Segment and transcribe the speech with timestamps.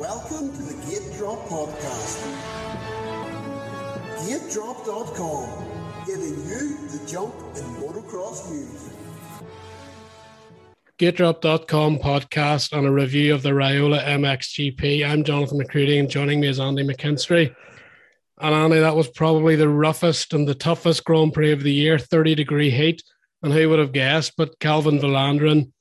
[0.00, 2.24] Welcome to the Gate Drop Podcast.
[4.26, 8.94] GateDrop.com, giving you the jump in motocross news.
[10.98, 15.06] GateDrop.com podcast on a review of the Riola MXGP.
[15.06, 17.54] I'm Jonathan McCready, and joining me is Andy McKinstry.
[18.40, 21.98] And Andy, that was probably the roughest and the toughest Grand Prix of the year,
[21.98, 23.02] 30 degree heat.
[23.42, 24.32] And who would have guessed?
[24.38, 25.72] But Calvin Vlaanderen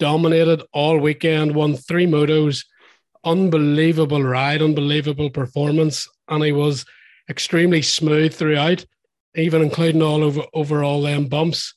[0.00, 2.64] dominated all weekend, won three motos,
[3.24, 6.84] unbelievable ride, unbelievable performance, and he was
[7.28, 8.84] extremely smooth throughout,
[9.36, 11.74] even including all over over all them bumps.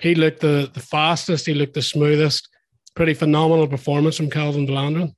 [0.00, 2.48] He looked the, the fastest, he looked the smoothest.
[2.96, 5.14] Pretty phenomenal performance from Calvin Vlaanderen.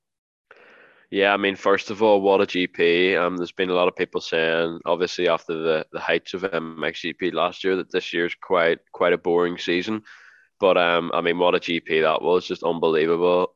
[1.11, 3.17] Yeah, I mean, first of all, what a GP.
[3.17, 7.33] Um, there's been a lot of people saying, obviously, after the, the heights of MXGP
[7.33, 10.03] last year, that this year's quite quite a boring season.
[10.59, 12.47] But um, I mean, what a GP that was!
[12.47, 13.55] Just unbelievable.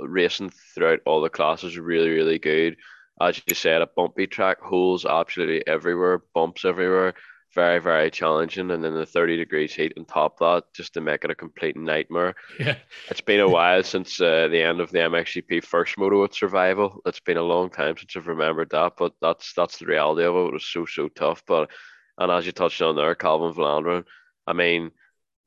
[0.00, 2.76] Racing throughout all the classes, really, really good.
[3.20, 7.14] As you said, a bumpy track, holes absolutely everywhere, bumps everywhere
[7.54, 8.70] very, very challenging.
[8.70, 11.34] And then the 30 degrees heat on top of that, just to make it a
[11.34, 12.34] complete nightmare.
[12.58, 12.76] Yeah.
[13.08, 17.00] It's been a while since uh, the end of the MXGP first moto at survival.
[17.06, 20.34] It's been a long time since I've remembered that, but that's that's the reality of
[20.34, 20.48] it.
[20.48, 21.42] It was so, so tough.
[21.46, 21.70] But
[22.18, 24.04] and as you touched on there, Calvin Vlaanderen,
[24.46, 24.90] I mean,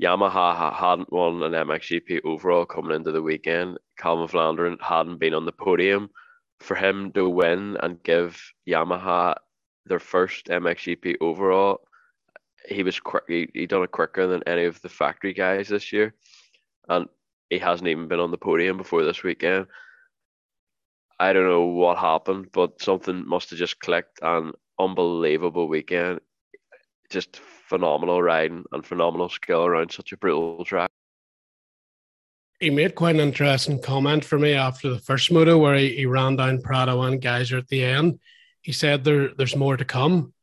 [0.02, 3.78] Yamaha hadn't won an MXGP overall coming into the weekend.
[3.98, 6.10] Calvin Vlaanderen hadn't been on the podium.
[6.60, 9.36] For him to win and give Yamaha
[9.86, 11.82] their first MXGP overall
[12.68, 13.24] he was quick.
[13.28, 16.14] He, he done it quicker than any of the factory guys this year,
[16.88, 17.08] and
[17.50, 19.68] he hasn't even been on the podium before this weekend.
[21.20, 24.20] I don't know what happened, but something must have just clicked.
[24.22, 26.20] An unbelievable weekend,
[27.10, 27.40] just
[27.72, 30.92] phenomenal riding and phenomenal skill around such a brutal track.
[32.60, 36.06] He made quite an interesting comment for me after the first moto where he, he
[36.06, 38.20] ran down Prado and Gajser at the end.
[38.62, 40.34] He said there there's more to come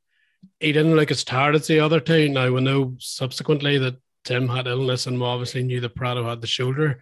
[0.60, 2.28] he didn't look as tired as the other two.
[2.28, 6.40] Now we know subsequently that Tim had illness and we obviously knew that Prado had
[6.40, 7.00] the shoulder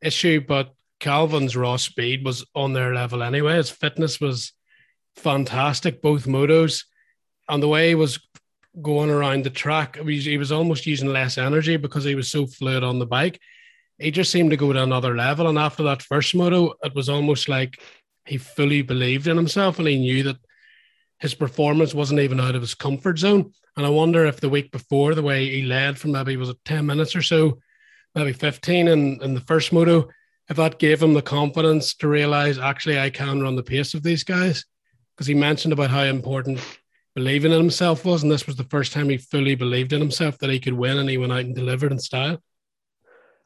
[0.00, 3.56] issue, but Calvin's raw speed was on their level anyway.
[3.56, 4.52] His fitness was
[5.16, 6.84] fantastic, both motos,
[7.48, 8.20] and the way he was
[8.82, 12.84] going around the track, he was almost using less energy because he was so fluid
[12.84, 13.40] on the bike.
[13.98, 15.48] He just seemed to go to another level.
[15.48, 17.80] And after that first moto, it was almost like
[18.26, 20.36] he fully believed in himself and he knew that
[21.18, 23.52] his performance wasn't even out of his comfort zone.
[23.76, 26.58] And I wonder if the week before, the way he led from maybe was it
[26.64, 27.58] 10 minutes or so,
[28.14, 30.08] maybe 15 in, in the first moto,
[30.48, 34.02] if that gave him the confidence to realize actually I can run the pace of
[34.02, 34.64] these guys.
[35.14, 36.60] Because he mentioned about how important
[37.16, 38.22] believing in himself was.
[38.22, 40.98] And this was the first time he fully believed in himself that he could win
[40.98, 42.40] and he went out and delivered in style.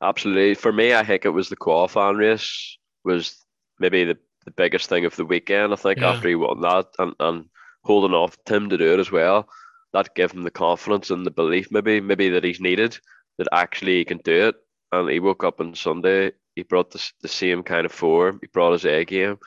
[0.02, 0.54] Absolutely.
[0.54, 3.42] For me, I think it was the qualifying race was
[3.78, 5.72] maybe the, the biggest thing of the weekend.
[5.72, 6.10] I think yeah.
[6.10, 7.46] after he won that and, and
[7.84, 9.48] holding off Tim to do it as well.
[9.92, 12.98] That gave him the confidence and the belief, maybe, maybe that he's needed,
[13.38, 14.56] that actually he can do it.
[14.92, 16.32] And he woke up on Sunday.
[16.56, 18.38] He brought the, the same kind of form.
[18.40, 19.38] He brought his A game,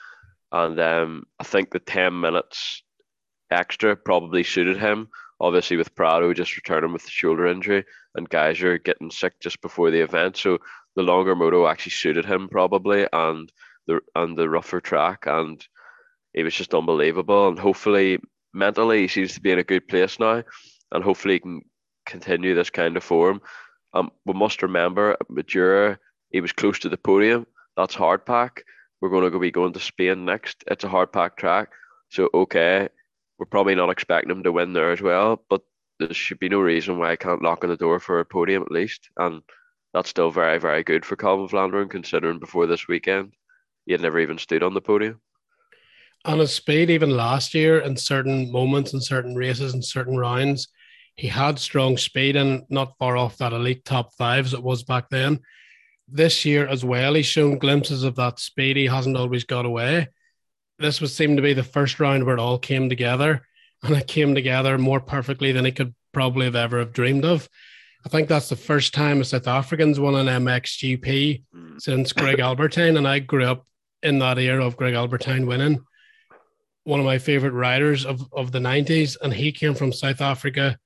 [0.51, 2.81] and um, I think the ten minutes
[3.53, 5.09] extra probably suited him.
[5.39, 7.83] Obviously, with Prado just returning with the shoulder injury
[8.15, 10.59] and Gajser getting sick just before the event, so
[10.95, 13.51] the longer moto actually suited him probably, and
[13.87, 15.65] the and the rougher track and
[16.33, 17.47] he was just unbelievable.
[17.47, 18.19] And hopefully,
[18.53, 20.43] mentally, he seems to be in a good place now,
[20.91, 21.61] and hopefully, he can
[22.05, 23.41] continue this kind of form.
[23.93, 25.99] Um, we must remember Madura,
[26.31, 27.45] he was close to the podium.
[27.77, 28.63] That's hard pack.
[29.01, 30.63] We're going to be going to Spain next.
[30.67, 31.69] It's a hard pack track,
[32.09, 32.89] so okay,
[33.43, 35.61] we're probably not expecting him to win there as well, but
[35.99, 38.63] there should be no reason why I can't knock on the door for a podium
[38.63, 39.41] at least, and
[39.93, 43.33] that's still very, very good for Calvin Vlaanderen considering before this weekend
[43.85, 45.19] he had never even stood on the podium
[46.25, 50.69] on his speed, even last year, in certain moments, in certain races, in certain rounds,
[51.17, 54.83] he had strong speed and not far off that elite top five as it was
[54.83, 55.41] back then.
[56.07, 58.77] This year as well, he's shown glimpses of that speed.
[58.77, 60.07] He hasn't always got away.
[60.79, 63.45] This would seem to be the first round where it all came together,
[63.83, 67.47] and it came together more perfectly than he could probably have ever have dreamed of.
[68.05, 71.81] I think that's the first time a South Africans won an MXGP mm.
[71.81, 73.65] since Greg Albertyn, and I grew up
[74.01, 75.79] in that era of Greg Albertyn winning
[76.83, 80.77] one of my favorite riders of, of the 90s, and he came from South Africa.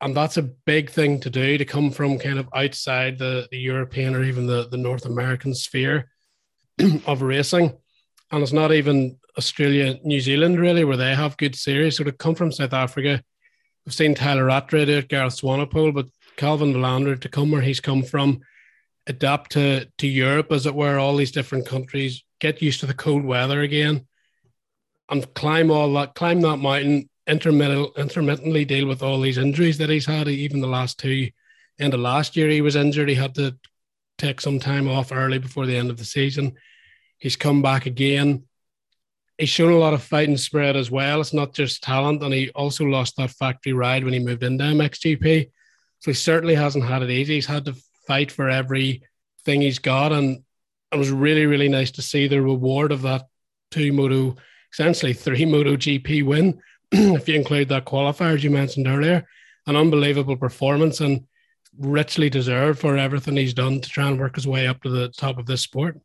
[0.00, 3.58] And that's a big thing to do to come from kind of outside the, the
[3.58, 6.10] European or even the, the North American sphere
[7.06, 7.76] of racing.
[8.30, 11.96] And it's not even Australia, New Zealand, really, where they have good series.
[11.96, 13.22] So to come from South Africa,
[13.86, 17.80] we've seen Tyla Rattray do it, Gareth Swanepoel, but Calvin Vlanderen to come where he's
[17.80, 18.40] come from,
[19.06, 22.94] adapt to to Europe, as it were, all these different countries, get used to the
[22.94, 24.06] cold weather again,
[25.10, 29.90] and climb all that, climb that mountain, intermittent, intermittently deal with all these injuries that
[29.90, 30.28] he's had.
[30.28, 31.30] Even the last two,
[31.80, 33.08] end of last year, he was injured.
[33.08, 33.56] He had to
[34.18, 36.56] take some time off early before the end of the season.
[37.18, 38.44] He's come back again.
[39.36, 41.20] He's shown a lot of fighting spirit as well.
[41.20, 44.64] It's not just talent, and he also lost that factory ride when he moved into
[44.64, 45.50] MXGP.
[46.00, 47.34] So he certainly hasn't had it easy.
[47.34, 47.76] He's had to
[48.06, 49.02] fight for everything
[49.60, 50.42] he's got, and
[50.92, 53.26] it was really, really nice to see the reward of that
[53.70, 54.36] two moto,
[54.72, 56.60] essentially three moto GP win,
[56.92, 59.26] if you include that qualifier as you mentioned earlier.
[59.66, 61.26] An unbelievable performance and
[61.78, 65.08] richly deserved for everything he's done to try and work his way up to the
[65.10, 66.00] top of this sport.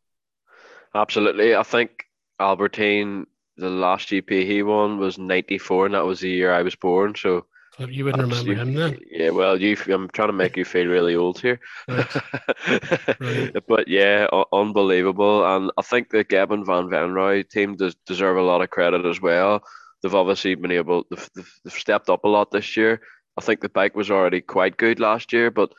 [0.95, 1.55] Absolutely.
[1.55, 2.05] I think
[2.39, 3.25] Albertyn,
[3.57, 7.15] the last GP he won was 94, and that was the year I was born.
[7.15, 7.45] So
[7.79, 8.99] you wouldn't remember him then.
[9.09, 9.75] Yeah, well, you.
[9.87, 11.59] I'm trying to make you feel really old here.
[11.87, 18.61] but yeah, unbelievable, and I think the Gebben Van Venrooy team does deserve a lot
[18.61, 19.63] of credit as well.
[20.01, 21.05] They've obviously been able.
[21.09, 23.01] They've, they've stepped up a lot this year.
[23.37, 25.73] I think the bike was already quite good last year, but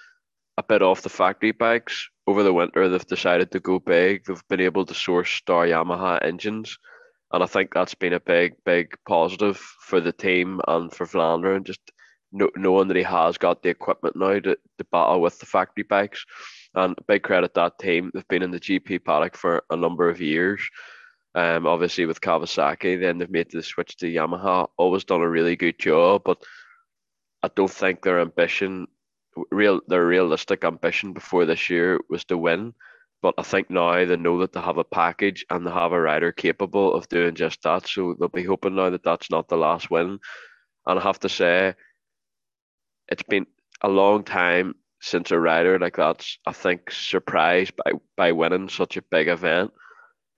[0.58, 2.88] a bit off the factory bikes over the winter.
[2.88, 4.24] They've decided to go big.
[4.24, 6.78] They've been able to source Star Yamaha engines
[7.34, 11.64] and I think that's been a big, big positive for the team and for Vlaanderen,
[11.64, 11.80] just
[12.30, 16.24] knowing that he has got the equipment now to, to battle with the factory bikes.
[16.76, 18.12] And big credit to that team.
[18.14, 20.60] They've been in the GP paddock for a number of years.
[21.34, 24.68] Um, obviously with Kawasaki, then they've made the switch to Yamaha.
[24.76, 26.40] Always done a really good job, but
[27.42, 28.86] I don't think their ambition,
[29.50, 32.74] real their realistic ambition before this year was to win.
[33.22, 36.00] But I think now they know that they have a package and they have a
[36.00, 37.88] rider capable of doing just that.
[37.88, 40.18] So they'll be hoping now that that's not the last win.
[40.86, 41.74] And I have to say,
[43.08, 43.46] it's been
[43.80, 48.96] a long time since a rider like that's, I think, surprised by, by winning such
[48.96, 49.72] a big event.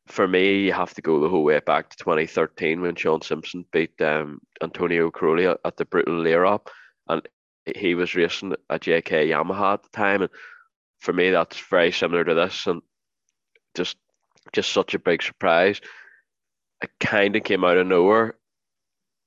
[0.06, 3.64] For me, you have to go the whole way back to 2013 when Shaun Simpson
[3.72, 6.68] beat um, Antonio Cairoli at the Brutal Lierop.
[7.08, 7.22] And
[7.74, 10.22] he was racing a JK Yamaha at the time.
[10.22, 10.30] And
[11.00, 12.82] for me, that's very similar to this, and
[13.74, 13.96] just
[14.52, 15.80] just such a big surprise.
[16.82, 18.36] It kind of came out of nowhere.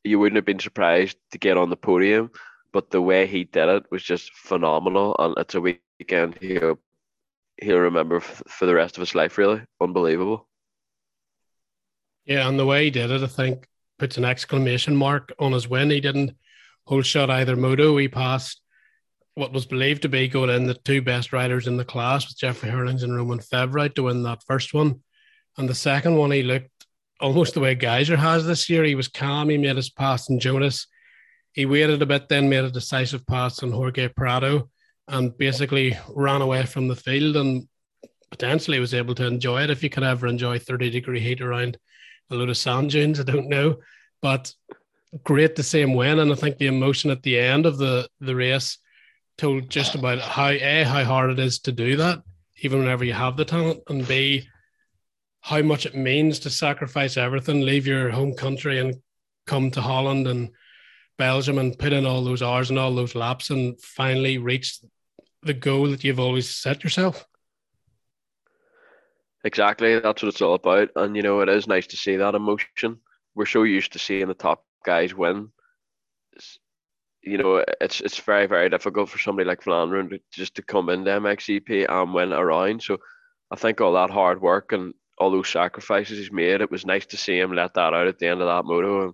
[0.04, 2.32] You wouldn't have been surprised to get on the podium,
[2.72, 6.80] but the way he did it was just phenomenal, and it's a weekend he'll
[7.62, 9.38] he'll remember for the rest of his life.
[9.38, 10.48] Really, unbelievable.
[12.26, 15.68] Yeah, and the way he did it, I think, puts an exclamation mark on his
[15.68, 15.90] win.
[15.90, 16.36] He didn't
[16.90, 17.96] hold shot either moto.
[17.98, 18.62] He passed
[19.36, 22.38] what was believed to be going in the two best riders in the class with
[22.38, 25.02] Jeffrey Herlings and Romain Febvre to win that first one.
[25.56, 26.72] And the second one, he looked
[27.22, 28.84] almost the way Gajser has this year.
[28.84, 29.50] He was calm.
[29.50, 30.88] He made his pass on Jonass.
[31.54, 34.70] He waited a bit, then made a decisive pass on Jorge Prado
[35.08, 37.68] and basically ran away from the field and
[38.32, 41.78] potentially was able to enjoy it if you could ever enjoy 30 degree heat around
[42.32, 43.20] a load of sand dunes.
[43.20, 43.78] I don't know.
[44.24, 44.54] But
[45.24, 46.20] great to see him win.
[46.20, 48.78] And I think the emotion at the end of the, the race–
[49.40, 52.22] told just about how a how hard it is to do that,
[52.62, 54.48] even whenever you have the talent, and b
[55.42, 58.96] how much it means to sacrifice everything, leave your home country, and
[59.48, 60.50] come to Holland and
[61.18, 64.80] Belgium and put in all those hours and all those laps, and finally reach
[65.42, 67.26] the goal that you've always set yourself.
[69.46, 72.36] Exactly, that's what it's all about, and you know it is nice to see that
[72.36, 73.00] emotion.
[73.36, 75.52] We're so used to seeing the top guys win
[77.22, 81.12] you know, it's it's very very difficult for somebody like to just to come into
[81.12, 82.82] MXGP and win around.
[82.82, 82.98] So
[83.52, 87.06] I think all that hard work and all those sacrifices he's made, it was nice
[87.08, 89.14] to see him let that out at the end of that moto.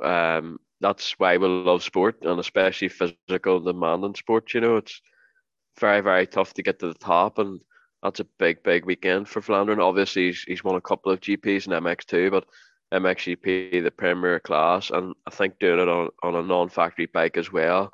[0.00, 4.54] And um, that's why we love sport and especially physical demanding sport.
[4.54, 5.00] You know, it's
[5.78, 7.60] very very tough to get to the top, and
[8.02, 9.82] that's a big big weekend for Vlaanderen.
[9.82, 12.46] Obviously, he's, he's won a couple of GPs in MX2, but
[12.92, 17.52] MXGP, the Premier class, and I think doing it on, on a non-factory bike as
[17.52, 17.92] well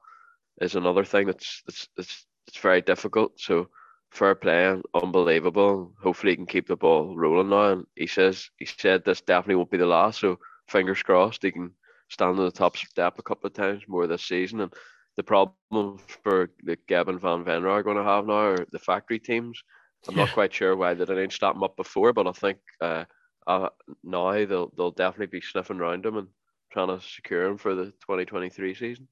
[0.60, 3.38] is another thing that's that's it's, it's very difficult.
[3.40, 3.68] So
[4.10, 5.92] fair play, unbelievable.
[6.02, 7.72] Hopefully he can keep the ball rolling now.
[7.72, 10.20] And he says he said this definitely won't be the last.
[10.20, 11.72] So fingers crossed he can
[12.08, 14.60] stand on the top step a couple of times more this season.
[14.60, 14.72] And
[15.16, 19.18] the problem for the Gebben Van Venrooy are going to have now are the factory
[19.18, 19.62] teams.
[20.06, 20.24] I'm yeah.
[20.24, 23.04] not quite sure why they didn't stop him up before, but I think uh,
[23.48, 23.70] uh,
[24.04, 26.28] now they'll they'll definitely be sniffing around him and
[26.70, 29.08] trying to secure him for the 2023 season.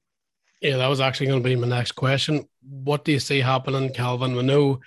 [0.61, 2.47] Yeah, that was actually going to be my next question.
[2.61, 4.35] What do you see happening, Calvin?
[4.35, 4.79] We know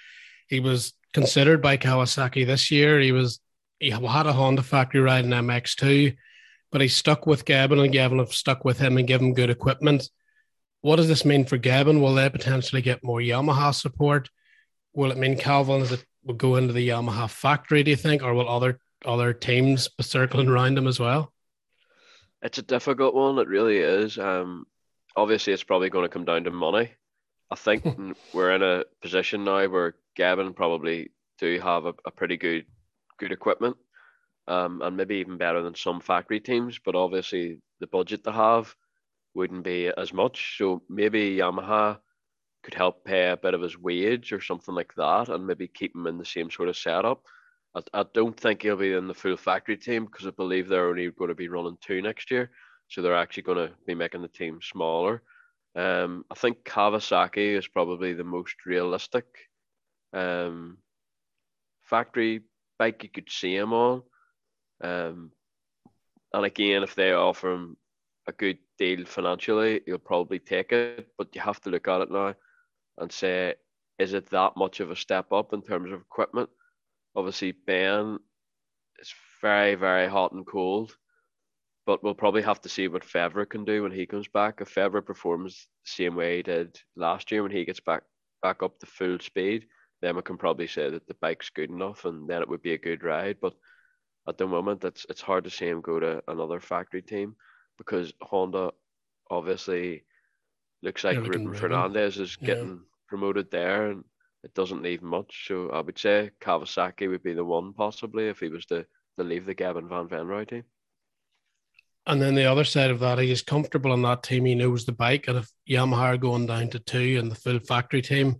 [0.49, 3.00] he was considered by Kawasaki this year.
[3.00, 3.40] He was
[3.78, 6.16] he had a Honda factory ride in MX2,
[6.71, 9.50] but he stuck with Gebben and Gebben have stuck with him and give him good
[9.50, 10.09] equipment.
[10.83, 12.00] What does this mean for Gebben?
[12.00, 14.30] Will they potentially get more Yamaha support?
[14.92, 17.83] will it mean Calvin is it will go into the Yamaha factory?
[17.83, 21.33] Do you think, or will other other teams circling around him as well?
[22.42, 23.38] It's a difficult one.
[23.38, 24.19] It really is.
[24.19, 24.66] Um,
[25.16, 26.92] obviously, it's probably going to come down to money.
[27.50, 27.85] I think
[28.33, 32.66] we're in a position now where Gebben probably do have a, a pretty good
[33.19, 33.76] good equipment,
[34.49, 36.78] um, and maybe even better than some factory teams.
[36.85, 38.75] But obviously, the budget they have
[39.35, 40.57] wouldn't be as much.
[40.59, 41.99] So maybe Yamaha
[42.62, 45.95] could help pay a bit of his wage or something like that, and maybe keep
[45.95, 47.23] him in the same sort of setup.
[47.74, 50.88] I, I don't think he'll be in the full factory team because I believe they're
[50.88, 52.50] only going to be running two next year,
[52.88, 55.22] so they're actually going to be making the team smaller.
[55.76, 59.24] Um, I think Kawasaki is probably the most realistic
[60.12, 60.78] um,
[61.82, 62.42] factory
[62.78, 64.02] bike you could see him on.
[64.82, 65.30] Um,
[66.32, 67.76] and again, if they offer him
[68.26, 71.08] a good deal financially, he'll probably take it.
[71.16, 72.34] But you have to look at it now
[72.98, 73.54] and say,
[73.98, 76.48] is it that much of a step up in terms of equipment?
[77.17, 78.19] Obviously, Ben
[79.00, 80.97] is very, very hot and cold,
[81.87, 84.61] but we'll probably have to see what Febvre can do when he comes back.
[84.61, 88.02] If Febvre performs the same way he did last year when he gets back
[88.43, 89.67] back up to full speed,
[90.00, 92.75] then we can probably say that the bike's good enough, and then it would be
[92.75, 93.37] a good ride.
[93.40, 93.55] But
[94.29, 97.37] at the moment, it's it's hard to see him go to another factory team
[97.79, 98.71] because Honda
[99.31, 100.05] obviously
[100.83, 102.76] looks like Ruben Fernandez is getting yeah.
[103.09, 104.05] promoted there, and
[104.42, 105.47] it doesn't leave much.
[105.49, 108.87] So I would say Kawasaki would be the one possibly if he was to,
[109.18, 110.64] to leave the Gebben Van Venrooy team.
[112.06, 114.47] And then the other side of that, he is comfortable on that team.
[114.47, 117.59] He knows the bike, and if Yamaha are going down to two and the full
[117.59, 118.37] factory team,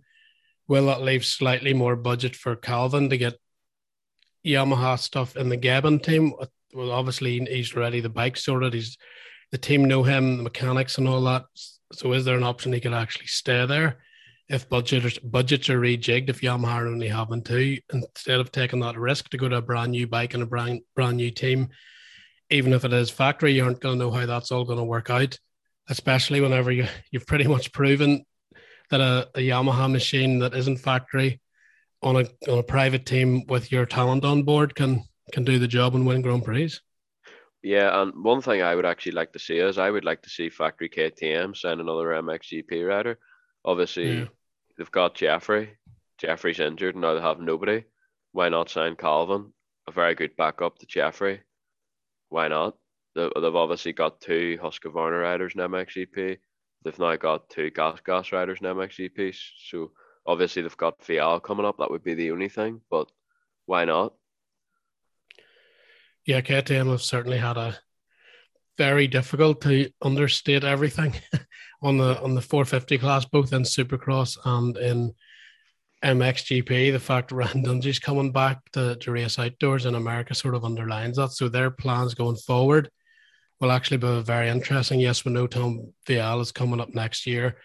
[0.67, 3.35] will that leave slightly more budget for Calvin to get
[4.45, 6.33] Yamaha stuff in the Gebben team?
[6.73, 8.73] Well, obviously he's ready the bike sorted.
[8.73, 8.97] He's
[9.51, 11.43] the team know him, the mechanics and all that.
[11.93, 13.99] So is there an option he could actually stay there
[14.51, 16.29] if budget budgets are rejigged?
[16.29, 19.61] If Yamaha are only having two, instead of taking that risk to go to a
[19.61, 21.69] brand new bike and a brand brand new team,
[22.49, 24.83] even if it is factory, you aren't going to know how that's all going to
[24.83, 25.39] work out.
[25.89, 28.25] Especially whenever you you've pretty much proven
[28.89, 31.39] that a, a Yamaha machine that isn't factory
[32.03, 35.67] on a on a private team with your talent on board can can do the
[35.67, 36.73] job and win Grand Prix.
[37.63, 40.29] Yeah, and one thing I would actually like to see is I would like to
[40.29, 43.19] see Factory KTM sign another MXGP rider.
[43.63, 44.25] Obviously, yeah.
[44.81, 45.77] They've got Jeffrey.
[46.17, 47.83] Jeffrey's injured, and now they have nobody.
[48.31, 49.53] Why not sign Calvin?
[49.87, 51.41] A very good backup to Jeffrey.
[52.29, 52.77] Why not?
[53.13, 56.37] They've obviously got two Husqvarna riders in MXGP.
[56.83, 59.35] They've now got two Gas Gas riders in MXGP.
[59.69, 59.91] So
[60.25, 61.77] obviously they've got Vialle coming up.
[61.77, 63.11] That would be the only thing, but
[63.65, 64.13] why not?
[66.25, 67.77] yeah, KTM have certainly had a
[68.77, 71.13] very difficult to understate everything
[71.81, 75.13] on the on the 450 class, both in Supercross and in
[76.03, 76.91] MXGP.
[76.91, 81.31] The fact Ryan coming back to, to race outdoors in America sort of underlines that.
[81.31, 82.89] So their plans going forward
[83.59, 84.99] will actually be very interesting.
[84.99, 87.57] Yes, we know Tom Vialle is coming up next year,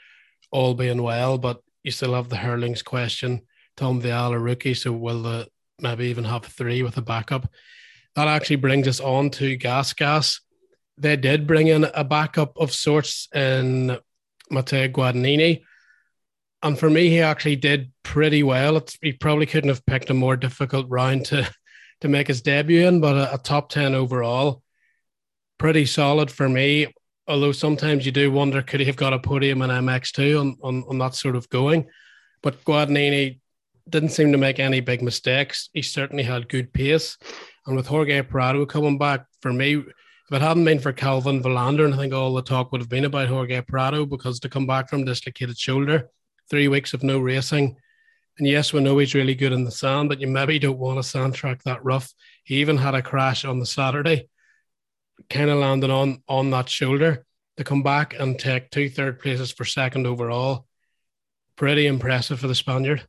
[0.50, 3.42] all being well, but you still have the Herlings question.
[3.76, 7.48] Tom Vialle, a rookie, so will the maybe even have three with a backup?
[8.16, 10.40] that actually brings us on to Gas Gas.
[10.98, 13.98] They did bring in a backup of sorts in
[14.50, 15.62] Mattia Guadagnini.
[16.62, 18.76] And for me, he actually did pretty well.
[18.78, 21.48] It's, he probably couldn't have picked a more difficult round to,
[22.00, 24.62] to make his debut in, but a, a top 10 overall.
[25.58, 26.92] Pretty solid for me.
[27.28, 30.84] Although sometimes you do wonder, could he have got a podium in MX2 on, on,
[30.88, 31.86] on that sort of going?
[32.42, 33.40] But Guadagnini
[33.88, 35.68] didn't seem to make any big mistakes.
[35.72, 37.18] He certainly had good pace.
[37.66, 39.84] And with Jorge Prado coming back, for me,
[40.28, 43.04] if it hadn't been for Calvin Vlaanderen, I think all the talk would have been
[43.04, 46.08] about Jorge Prado because to come back from dislocated shoulder,
[46.50, 47.76] three weeks of no racing.
[48.38, 50.98] And yes, we know he's really good in the sand, but you maybe don't want
[50.98, 52.12] a sand track that rough.
[52.42, 54.28] He even had a crash on the Saturday,
[55.30, 57.24] kind of landing on on that shoulder
[57.56, 60.66] to come back and take two third places for second overall.
[61.54, 63.06] Pretty impressive for the Spaniard.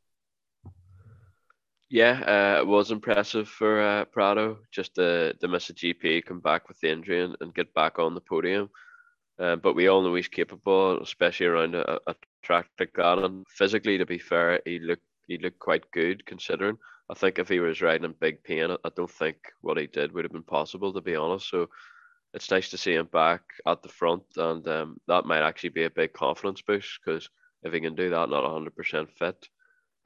[1.89, 2.19] Yeah,
[2.57, 6.67] uh, it was impressive for uh, Prado just to, to miss a GP, come back
[6.67, 8.69] with the injury and, and get back on the podium.
[9.39, 13.19] Uh, but we all know he's capable, especially around a, a track like that.
[13.19, 16.77] And physically, to be fair, he looked he looked quite good considering.
[17.09, 20.13] I think if he was riding in big pain, I don't think what he did
[20.13, 21.49] would have been possible, to be honest.
[21.49, 21.69] So
[22.33, 25.83] it's nice to see him back at the front, and um, that might actually be
[25.85, 27.29] a big confidence boost because
[27.63, 29.49] if he can do that, not 100% fit,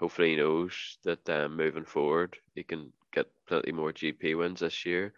[0.02, 4.86] hopefully he knows that um, moving forward he can get plenty more GP wins this
[4.86, 5.14] year.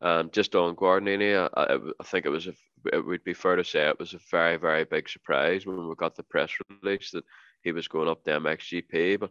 [0.00, 2.54] Um, just on Guadagnini, I, I, think it was a,
[2.92, 5.94] it would be fair to say it was a very very big surprise when we
[5.94, 6.50] got the press
[6.82, 7.24] release that
[7.62, 9.20] he was going up to MXGP.
[9.20, 9.30] But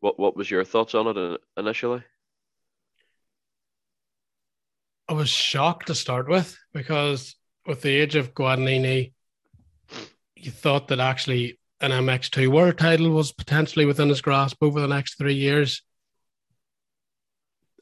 [0.00, 2.02] What What was your thoughts on it initially?
[5.08, 7.34] I was shocked to start with because
[7.66, 9.12] with the age of Guadagnini,
[10.36, 14.88] you thought that actually an MX2 world title was potentially within his grasp over the
[14.88, 15.82] next three years.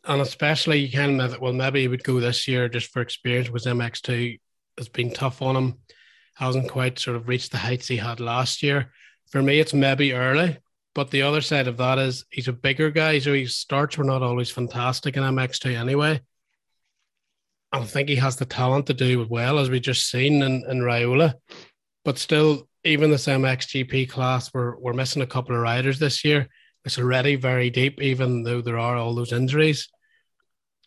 [0.05, 3.49] And especially you can kind well, maybe he would go this year just for experience
[3.49, 4.39] because MX2
[4.79, 5.75] has been tough on him,
[6.37, 8.93] hasn't quite sort of reached the heights he had last year.
[9.31, 10.57] For me, it's maybe early,
[10.95, 14.05] but the other side of that is he's a bigger guy, so his starts were
[14.05, 16.21] not always fantastic in MX2 anyway.
[17.73, 20.81] I think he has the talent to do well, as we just seen in, in
[20.81, 21.35] Riola.
[22.05, 26.49] But still, even this MXGP class, we're, we're missing a couple of riders this year.
[26.85, 29.89] It's already very deep, even though there are all those injuries.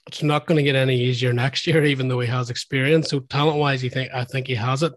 [0.08, 3.10] It's not going to get any easier next year, even though he has experience.
[3.10, 4.94] So talent wise, you think I think he has it.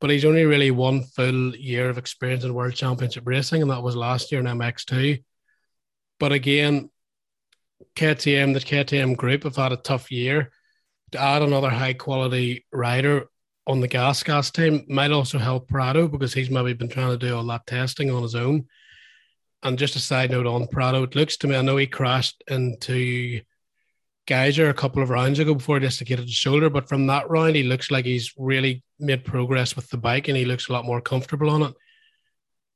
[0.00, 3.82] But he's only really one full year of experience in World Championship racing, and that
[3.82, 5.22] was last year in MX2.
[6.18, 6.88] But again,
[7.96, 10.52] KTM, the KTM group have had a tough year
[11.12, 13.26] to add another high quality rider
[13.66, 17.26] on the gas gas team might also help Prado because he's maybe been trying to
[17.26, 18.66] do all that testing on his own.
[19.62, 22.42] And just a side note on Prado, it looks to me, I know he crashed
[22.48, 23.42] into
[24.26, 27.56] Gajser a couple of rounds ago before he dislocated his shoulder, but from that round,
[27.56, 30.84] he looks like he's really made progress with the bike and he looks a lot
[30.84, 31.74] more comfortable on it.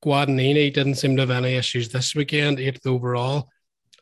[0.04, 3.48] Guadagnini didn't seem to have any issues this weekend, eighth overall.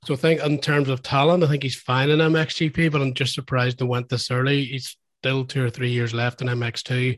[0.04, 3.14] So I think in terms of talent, I think he's fine in MXGP, but I'm
[3.14, 4.64] just surprised he went this early.
[4.64, 7.16] He's still two or three years left in MX2,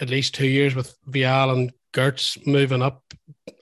[0.00, 3.02] at least two years with Vialle and Geerts moving up.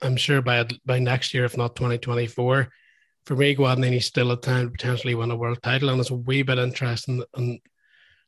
[0.01, 2.67] I'm sure by by next year, if not 2024.
[3.25, 6.15] For me, Guadagnini's still a time to potentially win a world title, and it's a
[6.15, 7.61] wee bit interesting and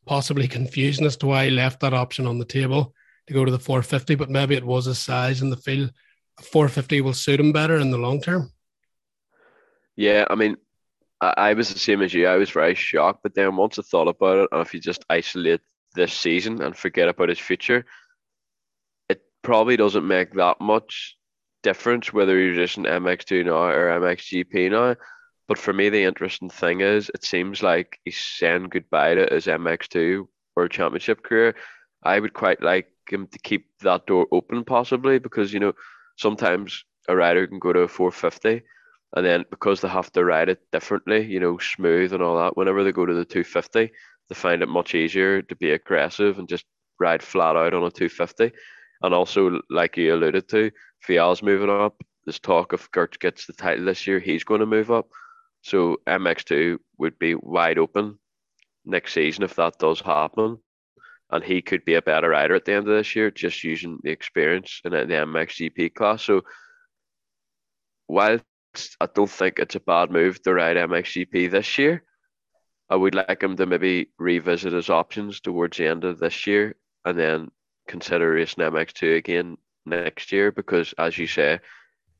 [0.06, 2.94] possibly confusing as to why he left that option on the table
[3.27, 4.15] to go to the 450.
[4.15, 5.91] But maybe it was his size in the field.
[6.39, 8.50] 450 will suit him better in the long term.
[9.98, 10.56] Yeah, I mean,
[11.22, 12.28] I, was the same as you.
[12.28, 15.06] I was very shocked, but then once I thought about it, and if you just
[15.10, 15.62] isolate
[15.94, 17.86] this season and forget about his future,
[19.07, 21.16] it probably doesn't make that much
[21.62, 24.96] difference whether you're just an MX2 now or MXGP now.
[25.48, 29.46] But for me, the interesting thing is, it seems like he's saying goodbye to his
[29.46, 31.55] MX2 World Championship career.
[32.03, 35.74] I would quite like him to keep that door open, possibly, because you know
[36.18, 38.64] sometimes a rider can go to a 450
[39.15, 42.55] and then because they have to ride it differently, you know, smooth and all that,
[42.55, 43.91] whenever they go to the 250,
[44.29, 46.65] they find it much easier to be aggressive and just
[47.00, 48.51] ride flat out on a 250.
[49.01, 50.71] And also, like you alluded to,
[51.07, 52.01] Vialle's moving up.
[52.25, 55.07] There's talk if Geerts gets the title this year, he's going to move up.
[55.63, 58.17] So MX2 would be wide open
[58.85, 60.57] next season if that does happen.
[61.31, 64.00] And he could be a better rider at the end of this year, just using
[64.03, 66.24] the experience in the MXGP class.
[66.24, 66.43] So
[68.07, 68.39] while
[69.00, 72.03] I don't think it's a bad move to ride MXGP this year.
[72.90, 76.75] I would like him to maybe revisit his options towards the end of this year
[77.05, 77.51] and then
[77.88, 81.60] consider racing MX2 again next year because, as you say,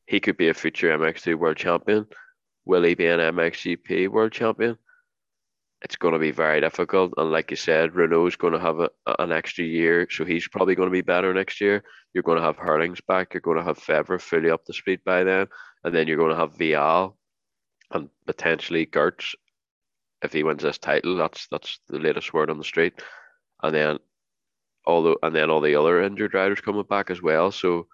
[0.08, 2.08] he could be a future MX2 world champion.
[2.66, 4.78] Will he be an MXGP world champion?
[5.84, 7.14] It's going to be very difficult.
[7.18, 8.90] And like you said, Renaux's going to have a,
[9.20, 11.84] an extra year, so he's probably going to be better next year.
[12.14, 13.34] You're going to have Herlings back.
[13.34, 15.48] You're going to have Febvre fully up to speed by then
[15.84, 17.16] and then you're going to have Vialle
[17.92, 19.36] and potentially Geerts
[20.22, 21.18] if he wins this title.
[21.18, 22.94] That's that's the latest word on the street,
[23.64, 23.98] and then
[24.86, 27.52] all the and then all the other injured riders coming back as well.
[27.52, 27.88] So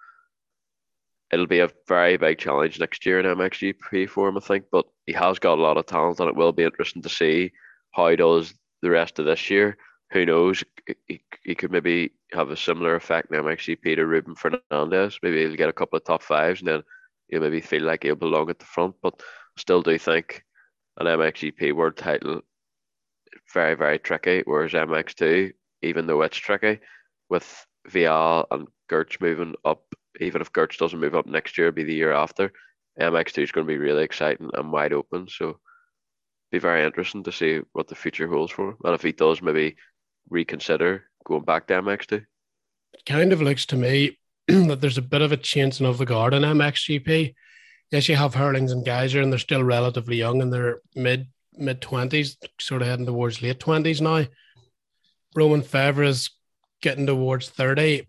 [1.32, 4.66] it'll be a very big challenge next year in MXGP for him, I think.
[4.70, 7.52] But he has got a lot of talent, and it will be interesting to see
[7.92, 9.76] how does the rest of this year.
[10.12, 10.64] Who knows?
[11.06, 15.18] He, he could maybe have a similar effect in MXGP to Ruben Fernandez.
[15.22, 16.82] Maybe he'll get a couple of top fives, and then
[17.28, 19.20] you maybe feel like he'll belong at the front, but
[19.56, 20.42] still do think
[20.98, 22.40] an MXGP world title
[23.52, 24.42] very, very tricky.
[24.44, 26.80] Whereas MX2, even though it's tricky,
[27.28, 29.82] with Vialle and Geerts moving up,
[30.20, 32.52] even if Geerts doesn't move up next year, it'll be the year after,
[32.98, 35.28] MX2 is going to be really exciting and wide open.
[35.28, 35.60] So
[36.50, 38.76] be very interesting to see what the future holds for him.
[38.84, 39.76] And if he does maybe
[40.30, 42.24] reconsider going back to MX2.
[43.06, 46.34] Kind of looks to me that there's a bit of a changing of the guard
[46.34, 47.34] in MXGP.
[47.90, 51.80] Yes, you have Herlings and Gajser, and they're still relatively young in their mid mid
[51.80, 54.26] twenties, sort of heading towards late twenties now.
[55.34, 56.30] Romain Febvre is
[56.82, 58.06] getting towards thirty,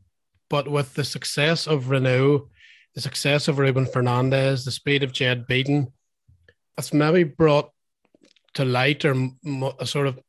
[0.49, 2.49] but with the success of Renaux,
[2.93, 5.93] the success of Ruben Fernandez, the speed of Jed Beaton,
[6.77, 7.71] it's maybe brought
[8.55, 9.15] to light or
[9.79, 10.19] a sort of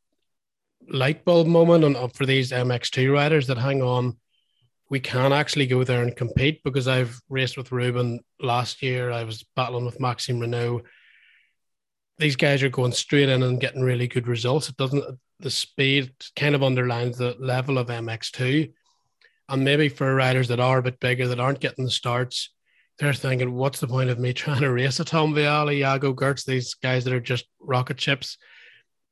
[0.88, 4.16] light bulb moment on, for these MX2 riders that hang on
[4.90, 9.12] we can actually go there and compete because I've raced with Ruben last year.
[9.12, 10.82] I was battling with Maxime Renaux.
[12.18, 14.68] These guys are going straight in and getting really good results.
[14.68, 18.72] It doesn't the speed kind of underlines the level of MX2.
[19.48, 22.50] And maybe for riders that are a bit bigger that aren't getting the starts,
[23.00, 26.44] they're thinking, what's the point of me trying to race a Tom Vialle, Jago Geerts,
[26.44, 28.36] these guys that are just rocket ships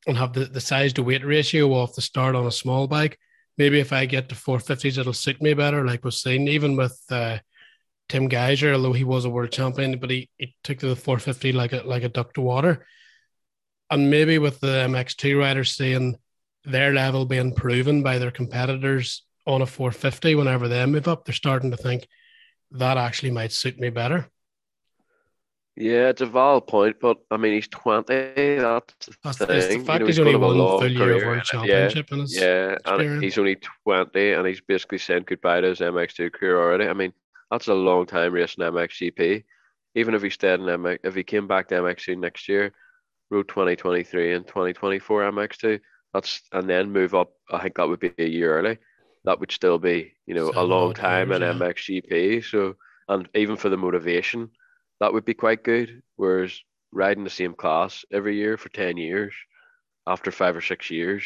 [0.06, 3.18] and have the, the size to weight ratio off the start on a small bike?
[3.56, 7.00] Maybe if I get to 450s, it'll suit me better, like was seen, even with
[7.10, 7.38] uh,
[8.08, 11.52] Tim Gajser, although he was a world champion, but he, he took to the 450
[11.52, 12.86] like a, like a duck to water.
[13.90, 16.18] And maybe with the MX2 riders seeing
[16.64, 21.34] their level being proven by their competitors on a 450 whenever they move up, they're
[21.34, 22.06] starting to think
[22.72, 24.28] that actually might suit me better.
[25.80, 28.04] Yeah, it's a valid point, but I mean, he's 20.
[28.08, 29.46] That's the That's, thing.
[29.46, 32.36] the You fact know, he's got only one full year of world championship in his
[32.36, 36.88] Yeah, and he's only 20 and he's basically saying goodbye to his MX2 career already.
[36.88, 37.12] I mean,
[37.50, 39.44] that's a long time racing MXGP.
[39.94, 42.72] Even if he stayed in MX, if he came back to MX2 next year,
[43.30, 45.80] rode 2023 and 2024 MX2,
[46.12, 48.78] that's and then move up, I think that would be a year early.
[49.24, 51.52] That would still be, you know, a long time in yeah.
[51.52, 52.44] MXGP.
[52.44, 52.76] So,
[53.08, 54.50] and even for the motivation,
[55.00, 56.02] that would be quite good.
[56.16, 56.58] Whereas
[56.92, 59.34] riding the same class every year for 10 years,
[60.06, 61.24] after five or six years,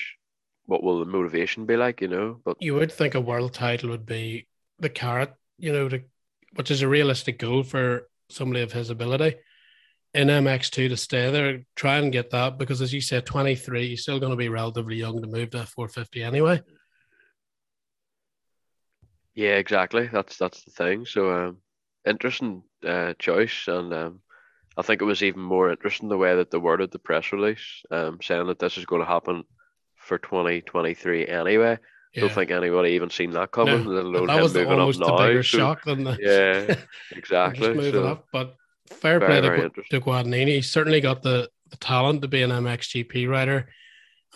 [0.66, 2.40] what will the motivation be like, you know?
[2.44, 6.02] But You would think a world title would be the carrot, you know, to,
[6.54, 9.36] which is a realistic goal for somebody of his ability.
[10.14, 14.02] In MX2 to stay there, try and get that because, as you said, 23, he's
[14.02, 16.60] still going to be relatively young to move to 450 anyway.
[19.34, 20.08] Yeah, exactly.
[20.12, 21.06] That's that's the thing.
[21.06, 21.58] So um
[22.06, 24.20] interesting uh choice and um
[24.76, 27.82] I think it was even more interesting the way that they worded the press release,
[27.90, 29.44] um, saying that this is going to happen
[29.96, 31.78] for 2023 anyway.
[32.14, 32.20] Yeah.
[32.22, 34.78] Don't think anybody even seen that coming, No, let alone that was the, moving up
[34.80, 35.18] almost the now.
[35.18, 36.74] bigger So, shock than the yeah,
[37.16, 37.74] exactly.
[37.74, 38.26] moving So, up.
[38.32, 38.54] But
[38.90, 40.48] fair very, play to, very to Guadagnini.
[40.54, 43.68] He certainly got the, the talent to be an MXGP rider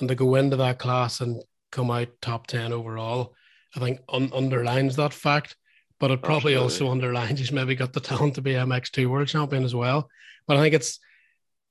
[0.01, 3.35] and to go into that class and come out top 10 overall.
[3.77, 5.57] I think un- underlines that fact,
[6.01, 9.65] but it probably also underlines he's maybe got the talent to be MX2 world champion
[9.65, 10.09] as well.
[10.47, 10.99] But I think it's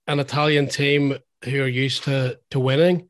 [0.07, 3.09] an Italian team who are used to to winning.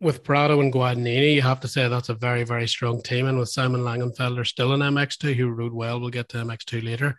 [0.00, 3.26] With Prado and Guadagnini, you have to say that's a very, very strong team.
[3.26, 7.16] And with Simon Langenfelder still in MX2, who rode well, we'll get to MX2 later.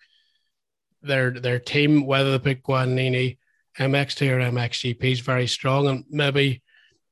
[1.01, 3.37] Their their team, whether they pick Guadagnini,
[3.79, 5.87] MX2 or MXGP, is very strong.
[5.87, 6.61] And maybe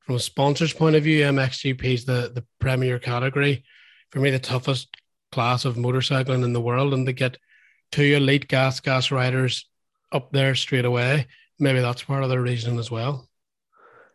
[0.01, 3.63] from a sponsor's point of view, MXGP is the, the premier category.
[4.11, 4.89] For me, the toughest
[5.31, 6.93] class of motorcycling in the world.
[6.93, 7.37] And to get
[7.91, 9.69] two elite gas gas riders
[10.11, 11.27] up there straight away,
[11.59, 13.29] maybe that's part of the reason as well.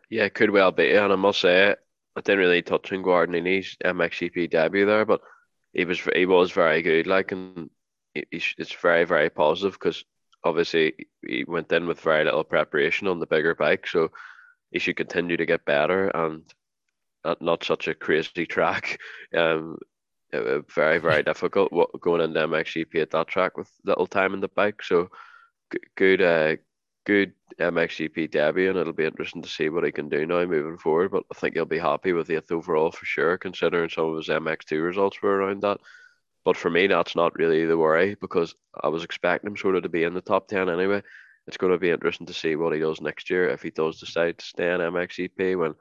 [0.09, 0.91] Yeah, it could well be.
[0.93, 1.75] And I must say,
[2.15, 5.21] I didn't really touch on Guadagnini's MXGP debut there, but
[5.73, 7.07] he was he was very good.
[7.07, 7.69] Like, and
[8.15, 10.03] it's very very positive because
[10.43, 10.93] obviously
[11.27, 14.09] he went in with very little preparation on the bigger bike, so
[14.71, 16.43] he should continue to get better and
[17.23, 18.99] not, not such a crazy track.
[19.35, 19.77] Um,
[20.31, 24.49] very very difficult what, going into MXGP at that track with little time in the
[24.49, 24.83] bike.
[24.83, 25.09] So
[25.71, 26.55] g- good uh
[27.05, 30.77] good MXGP debut, and it'll be interesting to see what he can do now moving
[30.77, 31.11] forward.
[31.11, 34.27] But I think he'll be happy with eighth overall for sure, considering some of his
[34.27, 35.79] MX2 results were around that.
[36.43, 39.83] But for me, that's not really the worry because I was expecting him sort of
[39.83, 41.01] to be in the top 10 anyway.
[41.47, 43.99] It's going to be interesting to see what he does next year if he does
[43.99, 45.75] decide to stay in MXGP when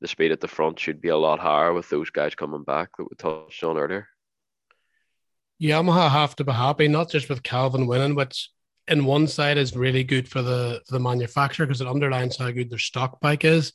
[0.00, 2.90] the speed at the front should be a lot higher with those guys coming back
[2.96, 4.08] that we touched on earlier.
[5.60, 8.50] Yamaha have to be happy, not just with Calvin winning, which
[8.88, 12.50] in one side is really good for the for the manufacturer because it underlines how
[12.50, 13.72] good their stock bike is.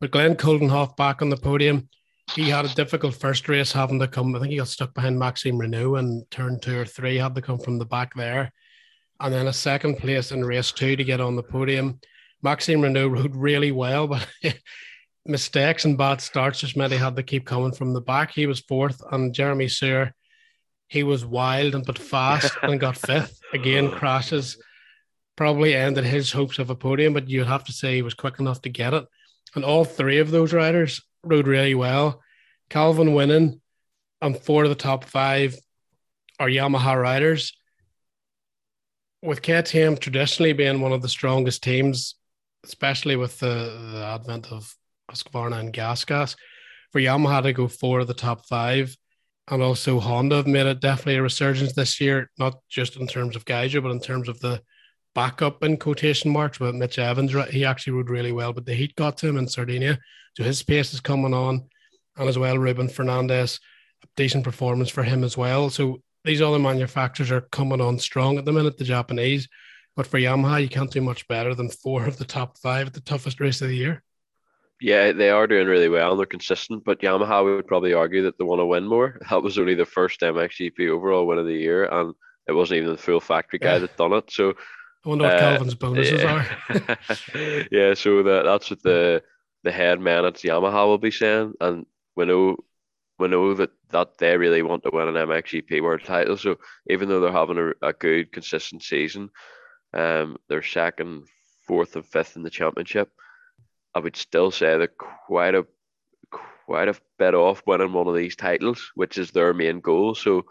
[0.00, 1.88] But Glenn Coldenhoff back on the podium,
[2.34, 4.34] he had a difficult first race having to come.
[4.34, 7.42] I think he got stuck behind Maxime Renaux and turn two or three had to
[7.42, 8.52] come from the back there.
[9.20, 12.00] And then a second place in race two to get on the podium.
[12.42, 14.26] Maxime Renaux rode really well, but
[15.26, 18.32] mistakes and bad starts just meant he had to keep coming from the back.
[18.32, 20.12] He was fourth, and Jeremy Seewer,
[20.86, 23.38] he was wild and but fast and got fifth.
[23.52, 24.56] Again, crashes
[25.36, 28.40] probably ended his hopes of a podium, but you'd have to say he was quick
[28.40, 29.04] enough to get it.
[29.54, 32.22] And all three of those riders rode really well.
[32.70, 33.60] Calvin winning,
[34.20, 35.56] and four of the top five
[36.40, 37.57] are Yamaha riders.
[39.22, 42.14] With KTM traditionally being one of the strongest teams,
[42.64, 44.74] especially with the, the advent of
[45.10, 46.36] Husqvarna and GasGas,
[46.92, 48.96] for Yamaha to go four of the top five,
[49.50, 53.34] and also Honda have made it definitely a resurgence this year, not just in terms
[53.34, 54.60] of Gajser, but in terms of the
[55.14, 57.34] backup in quotation marks with Mitch Evans.
[57.50, 59.98] He actually rode really well, but the heat got to him in Sardinia.
[60.36, 61.68] So his pace is coming on.
[62.16, 63.58] And as well, Ruben Fernandez.
[64.16, 65.70] decent performance for him as well.
[65.70, 69.48] So these other manufacturers are coming on strong at the minute, the Japanese.
[69.96, 72.92] But for Yamaha, you can't do much better than four of the top five at
[72.92, 74.02] the toughest race of the year.
[74.80, 76.84] Yeah, they are doing really well and they're consistent.
[76.84, 79.18] But Yamaha would probably argue that they want to win more.
[79.30, 82.14] That was only the first MXGP overall win of the year, and
[82.46, 83.78] it wasn't even the full factory guy yeah.
[83.78, 84.30] that done it.
[84.30, 84.50] So
[85.04, 86.46] I wonder what uh, Calvin's bonuses yeah.
[86.68, 87.66] are.
[87.72, 89.22] yeah, so the, that's what the
[89.64, 92.58] the head man at Yamaha will be saying, and we know
[93.18, 96.36] we know that that they really want to win an MXGP World Title.
[96.36, 99.30] So even though they're having a, a good consistent season,
[99.92, 101.26] um, they're second,
[101.66, 103.10] fourth, and fifth in the championship.
[103.94, 105.66] I would still say they're quite a
[106.66, 110.14] quite a bit off winning one of these titles, which is their main goal.
[110.14, 110.44] So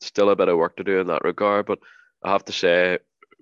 [0.00, 1.66] still a bit of work to do in that regard.
[1.66, 1.78] But
[2.22, 2.98] I have to say,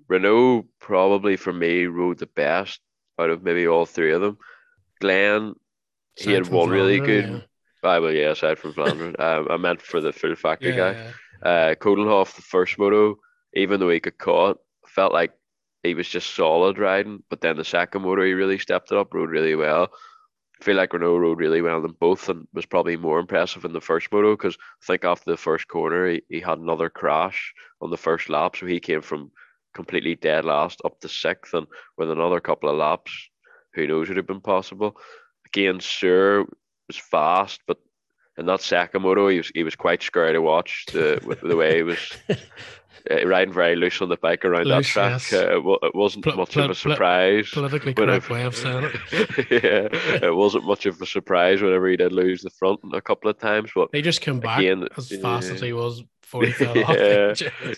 [0.09, 2.79] Renaux probably for me rode the best
[3.19, 4.37] out of maybe all three of them.
[5.01, 5.55] Glenn,
[6.15, 7.29] he had one really good.
[7.29, 7.39] Yeah.
[7.83, 11.49] I well, yeah, aside from Flanders, um, I meant for the full factory yeah, guy.
[11.49, 13.17] Uh, Coldenhoff, the first moto,
[13.53, 15.33] even though he got caught, felt like
[15.83, 17.23] he was just solid riding.
[17.29, 19.91] But then the second motor, he really stepped it up, rode really well.
[20.59, 23.65] I feel like Renaux rode really well in them both and was probably more impressive
[23.65, 26.87] in the first moto because I think after the first corner, he, he had another
[26.87, 28.55] crash on the first lap.
[28.55, 29.31] So he came from
[29.73, 31.55] completely dead last up to sixth.
[31.55, 31.65] And
[31.97, 33.11] with another couple of laps,
[33.73, 34.97] who knows would have been possible.
[35.47, 36.45] Again, Seewer
[36.91, 37.77] was fast, but
[38.37, 41.55] in that second moto, he was he was quite scary to watch the with the
[41.55, 41.99] way he was
[42.29, 45.21] uh, riding very loose on the bike around loose, that track.
[45.31, 45.33] Yes.
[45.33, 47.49] Uh, it, it, wasn't pl- much pl- of a surprise.
[47.49, 49.47] Pl- politically correct way of saying it.
[49.63, 53.29] yeah, it wasn't much of a surprise whenever he did lose the front a couple
[53.29, 53.71] of times.
[53.73, 55.55] But he just came back again, as fast yeah.
[55.55, 56.97] as he was before he fell off.
[56.97, 57.33] yeah,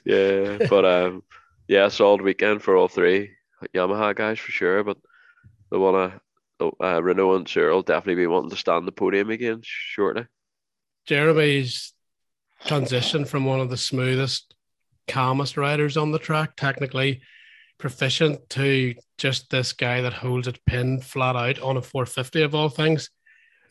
[0.05, 1.23] yeah, but um,
[1.67, 3.31] yeah, solid weekend for all three
[3.73, 4.83] Yamaha guys for sure.
[4.83, 4.97] But
[5.71, 6.21] the one
[6.59, 10.25] uh, Renaux and Seewer definitely be wanting to stand the podium again shortly.
[11.05, 11.93] Jeremy's
[12.65, 14.55] transition from one of the smoothest
[15.07, 17.21] calmest riders on the track, technically
[17.77, 22.55] proficient, to just this guy that holds it pinned flat out on a 450 of
[22.55, 23.09] all things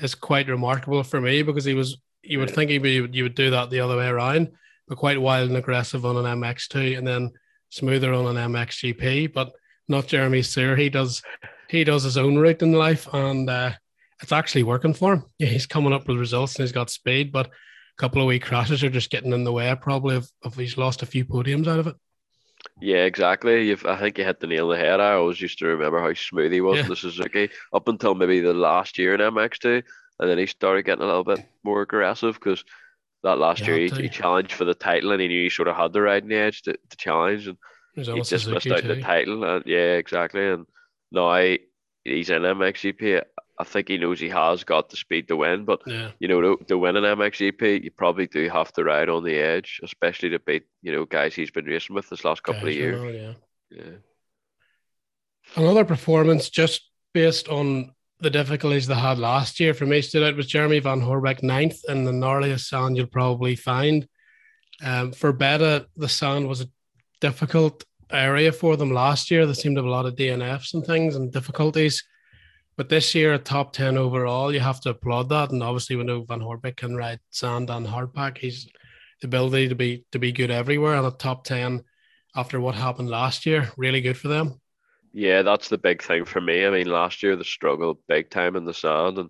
[0.01, 3.35] is quite remarkable for me because he was you would think he'd be you would
[3.35, 4.53] do that the other way around,
[4.87, 7.31] but quite wild and aggressive on an MX2 and then
[7.71, 9.53] smoother on an MXGP, but
[9.89, 10.77] not Jeremy Seewer.
[10.77, 11.23] He does
[11.73, 13.73] he does his own route in life and uh,
[14.23, 15.25] it's actually working for him.
[15.39, 17.51] Yeah, he's coming up with results and he's got speed, but a
[17.97, 21.03] couple of wee crashes are just getting in the way probably of, of he's lost
[21.03, 21.97] a few podiums out of it.
[22.81, 23.69] Yeah, exactly.
[23.69, 25.01] You've, I think you hit the nail on the head.
[25.01, 26.83] I always used to remember how smooth he was yeah.
[26.85, 29.83] in the Suzuki up until maybe the last year in MX2,
[30.21, 32.65] and then he started getting a little bit more aggressive because
[33.25, 35.77] that last year he, he, challenged for the title and he knew he sort of
[35.77, 37.57] had the riding edge to, to challenge, and
[37.95, 38.95] he just Suzuki missed out too.
[38.95, 39.45] the title.
[39.45, 40.47] And yeah, exactly.
[40.47, 40.67] And
[41.13, 41.35] now
[42.05, 43.23] he's in MXGP.
[43.59, 46.11] I think he knows he has got the speed to win, but yeah.
[46.19, 49.37] you know, to, to win an MXGP, you probably do have to ride on the
[49.37, 52.71] edge, especially to beat you know guys he's been racing with this last couple guys
[52.71, 53.03] of years.
[53.03, 53.33] Know, yeah.
[53.71, 53.97] yeah.
[55.55, 60.37] Another performance just based on the difficulties they had last year for me stood out
[60.37, 64.09] was Jeremy Van Horebeke ninth in the gnarliest sand you'll probably find.
[64.83, 66.67] Um, for Beta, the sand was
[67.21, 69.47] difficult area for them last year.
[69.47, 72.05] There seemed to have a lot of DNFs and things and difficulties.
[72.77, 75.51] But this year, a top 10 overall, you have to applaud that.
[75.51, 78.39] And obviously, we know Van Horebeke can ride sand and hardpack.
[78.39, 78.67] He's
[79.21, 80.95] the ability to be to be good everywhere.
[80.95, 81.83] And a top 10
[82.35, 84.61] after what happened last year, really good for them.
[85.13, 86.67] Yeah, that's the big thing for me.
[86.67, 89.19] I mean, last year, the struggle big time in the sand.
[89.19, 89.29] And,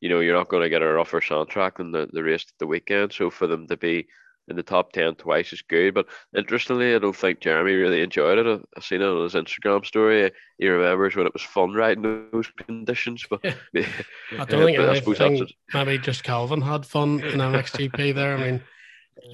[0.00, 2.42] you know, you're not going to get a rougher sand track than the, the race
[2.42, 3.12] at the weekend.
[3.12, 4.06] So for them to be
[4.48, 5.94] in the top 10 twice is good.
[5.94, 8.62] But interestingly, I don't think Jeremy really enjoyed it.
[8.76, 10.30] I've seen it on his Instagram story.
[10.58, 13.24] He remembers when it was fun riding those conditions.
[13.28, 13.86] But yeah.
[14.38, 18.36] I don't think, I think maybe just Calvin had fun in MXGP there.
[18.36, 18.62] I mean,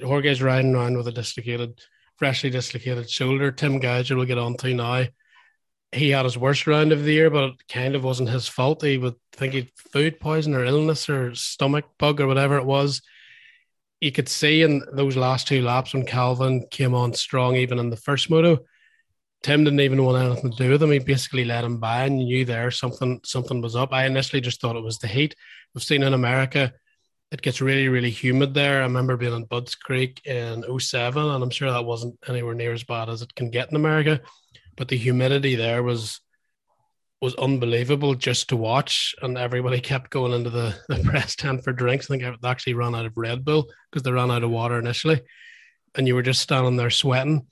[0.03, 1.79] Jorge's riding around with a dislocated,
[2.17, 3.51] freshly dislocated shoulder.
[3.51, 5.05] Tim Gajser will get on to now.
[5.93, 8.81] He had his worst round of the year, but it kind of wasn't his fault.
[8.81, 13.01] He would think he'd food poison or illness or stomach bug or whatever it was
[14.01, 17.91] you could see in those last two laps when Calvin came on strong, even in
[17.91, 18.65] the first moto,
[19.43, 20.91] Tim didn't even want anything to do with him.
[20.91, 23.93] He basically let him by and knew there something something was up.
[23.93, 25.35] I initially just thought it was the heat.
[25.73, 26.73] We've seen in America,
[27.31, 28.79] it gets really, really humid there.
[28.79, 32.73] I remember being in Budds Creek in 07, and I'm sure that wasn't anywhere near
[32.73, 34.21] as bad as it can get in America.
[34.77, 36.21] But the humidity there was
[37.21, 39.15] was unbelievable just to watch.
[39.21, 42.09] And everybody kept going into the, the press tent for drinks.
[42.09, 44.79] I think they actually ran out of Red Bull because they ran out of water
[44.79, 45.21] initially.
[45.95, 47.47] And you were just standing there sweating.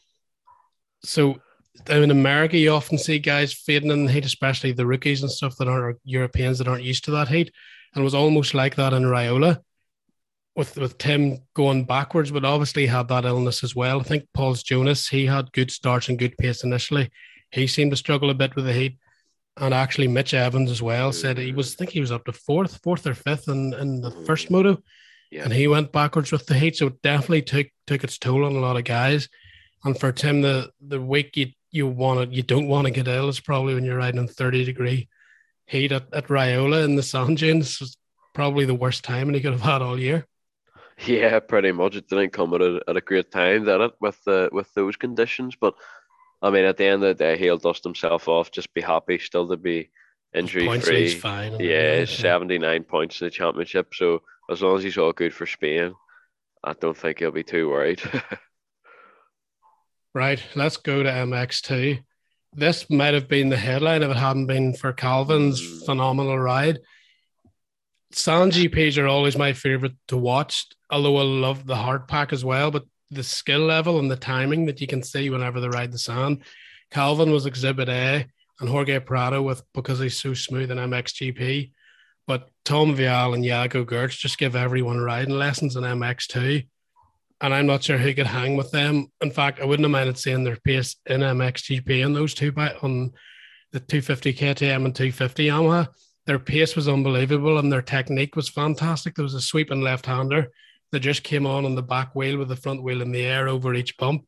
[1.03, 1.39] So
[1.87, 5.55] in America, you often see guys fading in the heat, especially the rookies and stuff
[5.57, 7.51] that aren't Europeans that aren't used to that heat.
[7.93, 9.59] And it was almost like that in Riola,
[10.55, 13.99] with with Tim going backwards, but obviously had that illness as well.
[13.99, 17.09] I think Pauls Jonass, he had good starts and good pace initially.
[17.51, 18.97] He seemed to struggle a bit with the heat.
[19.59, 22.31] And actually Mitch Evans as well said he was I think he was up to
[22.31, 24.81] fourth, fourth or fifth in, in the first moto.
[25.31, 25.43] Yeah.
[25.43, 26.77] And he went backwards with the heat.
[26.77, 29.29] So it definitely took took its toll on a lot of guys.
[29.83, 33.07] And for Tim, the the week you you want to, you don't want to get
[33.07, 35.07] ill is probably when you're riding in 30 degree
[35.67, 37.79] heat at, at Riola in the sand dunes.
[37.79, 37.95] Was
[38.33, 40.25] probably the worst time and he could have had all year.
[41.05, 41.95] Yeah, pretty much.
[41.95, 44.97] It didn't come at a, at a great time, did it, with the with those
[44.97, 45.55] conditions?
[45.59, 45.75] But
[46.41, 48.51] I mean, at the end of the day, he'll dust himself off.
[48.51, 49.89] Just be happy, still to be
[50.33, 51.09] injury free.
[51.09, 51.59] Fine.
[51.59, 53.93] Yeah, seventy nine points in the championship.
[53.93, 55.93] So as long as he's all good for Spain,
[56.63, 58.01] I don't think he'll be too worried.
[60.13, 62.03] right, let's go to MX2.
[62.53, 65.85] This might have been the headline if it hadn't been for Calvin's mm.
[65.85, 66.79] phenomenal ride.
[68.13, 72.43] Sanji GPs are always my favorite to watch, although I love the hard pack as
[72.43, 72.71] well.
[72.71, 75.97] But the skill level and the timing that you can see whenever they ride the
[75.97, 76.43] sand,
[76.91, 78.25] Calvin was Exhibit A,
[78.59, 81.71] and Jorge Prado with because he's so smooth in MXGP.
[82.27, 86.67] But Tom Vialle and Jago Geerts just give everyone riding lessons in MX2.
[87.41, 89.07] And I'm not sure who could hang with them.
[89.21, 92.73] In fact, I wouldn't have minded seeing their pace in MXGP on those two by
[92.81, 93.13] on
[93.71, 95.87] the 250 KTM and 250 Yamaha
[96.29, 99.15] their pace was unbelievable and their technique was fantastic.
[99.15, 100.49] There was a sweeping left hander
[100.91, 103.47] that just came on on the back wheel with the front wheel in the air
[103.47, 104.25] over each bump.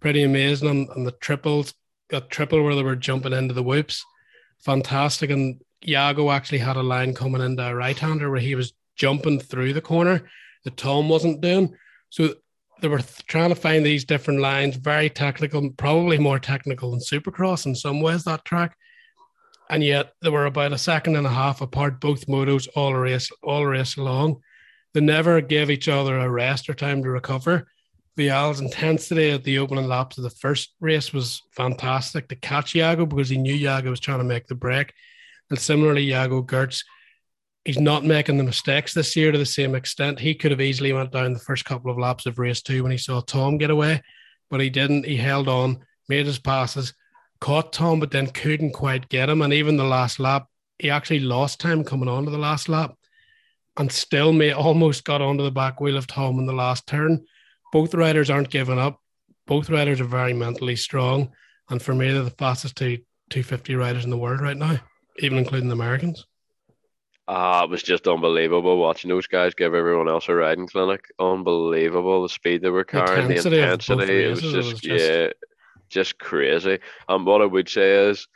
[0.00, 0.68] Pretty amazing.
[0.68, 1.74] And, and the triples,
[2.08, 4.04] got triple where they were jumping into the whoops.
[4.58, 5.30] Fantastic.
[5.30, 9.38] And Jago actually had a line coming into a right hander where he was jumping
[9.38, 10.28] through the corner
[10.64, 11.74] that Tom wasn't doing.
[12.10, 12.34] So
[12.80, 17.66] they were trying to find these different lines, very technical, probably more technical than Supercross
[17.66, 18.76] in some ways, that track
[19.70, 23.30] and yet they were about a second and a half apart, both motos all race
[23.42, 24.42] all race along.
[24.92, 27.68] They never gave each other a rest or time to recover.
[28.18, 33.06] Vialle's intensity at the opening laps of the first race was fantastic to catch Jago
[33.06, 34.92] because he knew Jago was trying to make the break.
[35.48, 36.84] And similarly, Jago Geerts,
[37.64, 40.18] he's not making the mistakes this year to the same extent.
[40.18, 42.92] He could have easily went down the first couple of laps of race two when
[42.92, 44.02] he saw Tom get away,
[44.50, 45.06] but he didn't.
[45.06, 46.94] He held on, made his passes,
[47.40, 49.40] caught Tom, but then couldn't quite get him.
[49.40, 50.46] And even the last lap,
[50.78, 52.96] he actually lost time coming on to the last lap
[53.80, 57.24] and still may almost got onto the back wheel of Tom in the last turn.
[57.72, 59.00] Both riders aren't giving up.
[59.46, 61.30] Both riders are very mentally strong.
[61.70, 62.98] And for me, they're the fastest two
[63.30, 64.78] 250 riders in the world right now,
[65.20, 66.26] even including the Americans.
[67.26, 71.06] Ah, uh, it was just unbelievable watching those guys give everyone else a riding clinic.
[71.18, 73.56] Unbelievable the speed they were carrying, the intensity.
[73.56, 74.24] The intensity.
[74.24, 75.28] It was just, it was just yeah,
[75.88, 76.80] just crazy.
[77.08, 78.28] And what I would say is,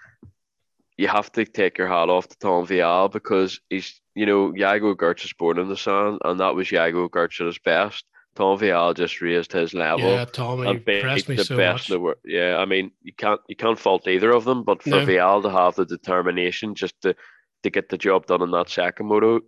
[0.97, 4.95] you have to take your hat off to Tom Vialle because he's, you know, Jago
[4.95, 8.05] Geerts is born in the sun, and that was Jago Geerts at his best.
[8.37, 10.11] Tom Vialle just raised his level.
[10.11, 11.91] Yeah, Tommy impressed me the so best much.
[11.91, 12.19] In the world.
[12.25, 15.07] Yeah, I mean, you can't you can't fault either of them, but for no.
[15.07, 17.15] Vialle to have the determination just to
[17.63, 19.41] to get the job done in that second moto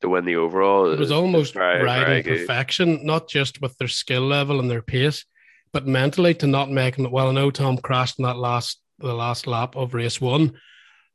[0.00, 3.88] to win the overall, it was almost very, riding very perfection, not just with their
[3.88, 5.24] skill level and their pace,
[5.72, 9.46] but mentally to not make well, I know Tom crashed in that last the last
[9.46, 10.58] lap of race one,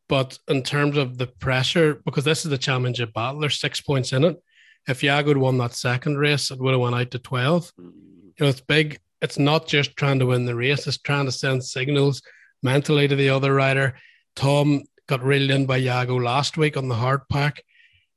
[0.10, 4.14] but in terms of the pressure, because this is the championship battle, there's six points
[4.14, 4.42] in it.
[4.88, 7.72] If Jago had won that second race, it would have went out to twelve.
[7.78, 9.00] You know, it's big.
[9.22, 12.22] It's not just trying to win the race; it's trying to send signals
[12.62, 13.96] mentally to the other rider.
[14.36, 17.64] Tom got reeled in by Jago last week on the hard pack.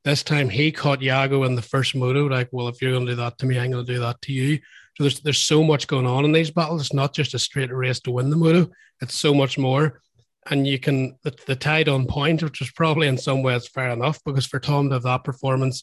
[0.05, 3.13] This time he caught Jago in the first moto, like, well, if you're going to
[3.13, 4.57] do that to me, I'm going to do that to you.
[4.97, 6.81] So there's there's so much going on in these battles.
[6.81, 8.71] It's not just a straight race to win the moto.
[9.03, 10.01] It's so much more.
[10.49, 13.91] And you can the, the tied on point, which was probably in some ways fair
[13.91, 15.83] enough, because for Tom to have that performance,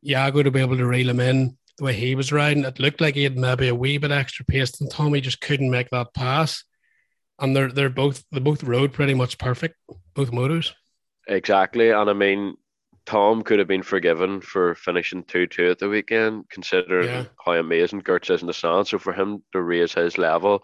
[0.00, 3.00] Jago to be able to reel him in the way he was riding, it looked
[3.00, 6.14] like he had maybe a wee bit extra pace than Tommy just couldn't make that
[6.14, 6.64] pass.
[7.38, 9.76] And they're they're both they both rode pretty much perfect,
[10.14, 10.74] both motors.
[11.28, 11.90] Exactly.
[11.90, 12.56] And I mean,
[13.04, 17.24] Tom could have been forgiven for finishing 2 2 at the weekend, considering yeah.
[17.44, 18.86] how amazing Geerts is in the sand.
[18.86, 20.62] So for him to raise his level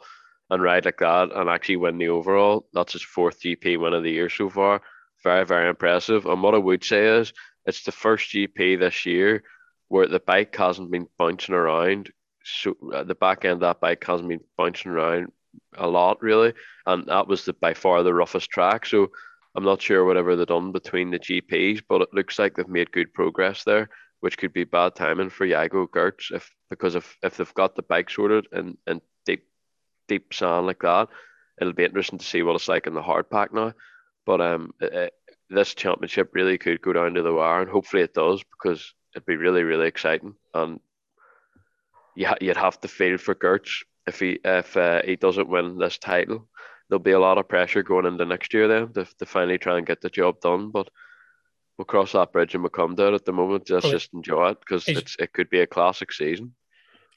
[0.50, 4.02] and ride like that and actually win the overall, that's his fourth GP win of
[4.02, 4.80] the year so far.
[5.22, 6.26] Very, very impressive.
[6.26, 7.32] And what I would say is,
[7.66, 9.42] it's the first GP this year
[9.88, 12.10] where the bike hasn't been bouncing around.
[12.44, 15.32] So uh, the back end of that bike hasn't been bouncing around
[15.76, 16.54] a lot, really.
[16.86, 18.86] And that was the by far the roughest track.
[18.86, 19.08] So
[19.54, 22.92] I'm not sure whatever they've done between the GPs, but it looks like they've made
[22.92, 23.88] good progress there,
[24.20, 27.82] which could be bad timing for Jago Geerts if because if, if they've got the
[27.82, 29.00] bike sorted and, and
[30.08, 31.08] deep sand like that,
[31.60, 33.74] it'll be interesting to see what it's like in the hard pack now.
[34.26, 35.12] But um, it, it,
[35.50, 39.26] this championship really could go down to the wire, and hopefully it does because it'd
[39.26, 40.80] be really really exciting, and
[42.16, 45.98] yeah, you'd have to feel for Geerts if he if uh, he doesn't win this
[45.98, 46.48] title.
[46.88, 49.76] There'll be a lot of pressure going into next year then to, to finally try
[49.76, 50.88] and get the job done, but
[51.76, 53.66] we'll cross that bridge and we'll come to it at the moment.
[53.66, 56.54] Just Well, just enjoy it because it's it could be a classic season.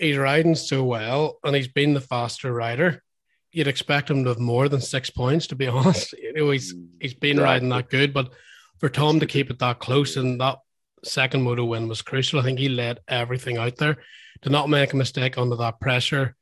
[0.02, 3.04] He's riding so well, and he's been the faster rider.
[3.52, 6.14] You'd expect him to have more than six points, to be honest.
[6.14, 8.32] You know, he's mm, he's been riding that good, but
[8.80, 10.58] for Tom to keep it that close and that
[11.04, 12.39] second moto win was crucial.
[12.39, 13.97] I think he led everything out there
[14.41, 16.36] to not make a mistake under that pressure.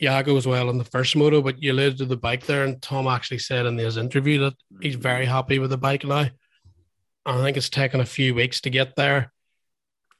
[0.00, 2.82] Jago as well in the first moto, but you alluded to the bike there, and
[2.82, 5.28] Tom actually said in his interview that he's very mm.
[5.28, 6.28] happy with the bike now.
[7.24, 9.32] I think it's taken a few weeks to get there,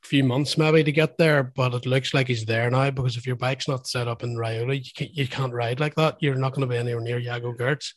[0.02, 3.26] few months maybe to get there, but it looks like he's there now because if
[3.26, 6.16] your bike's not set up in Riola, you can't, you can't ride like that.
[6.20, 7.92] You're not going to be anywhere near Jago Geerts.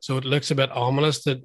[0.00, 1.44] So it looks a bit ominous that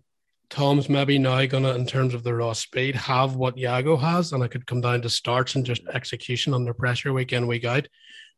[0.49, 4.31] Tom's maybe now going to, in terms of the raw speed, have what Jago has,
[4.31, 7.65] and it could come down to starts and just execution under pressure week in, week
[7.65, 7.87] out.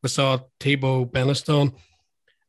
[0.02, 1.74] We saw Thibault Benistant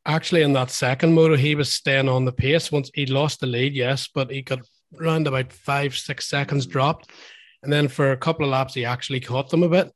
[0.05, 2.71] actually in that second moto, he was staying on the pace.
[2.71, 4.59] Once he lost the lead, yes, but he got
[4.99, 7.11] around about five, six seconds dropped.
[7.63, 9.91] And then for a couple of laps, he actually caught them a bit.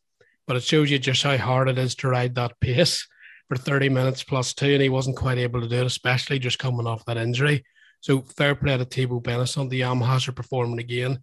[0.46, 3.08] But it shows you just how hard it is to ride that pace
[3.48, 4.74] for 30 minutes plus two.
[4.74, 7.64] And he wasn't quite able to do it, especially just coming off that injury.
[8.02, 9.70] So fair play to Thibault Benistant.
[9.70, 11.20] The Yamahas are performing again.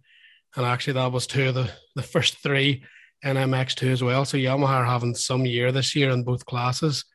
[0.55, 2.83] And actually, that was two of the, the first three
[3.23, 4.25] NMX2 as well.
[4.25, 7.05] So Yamaha are having some year this year in both classes.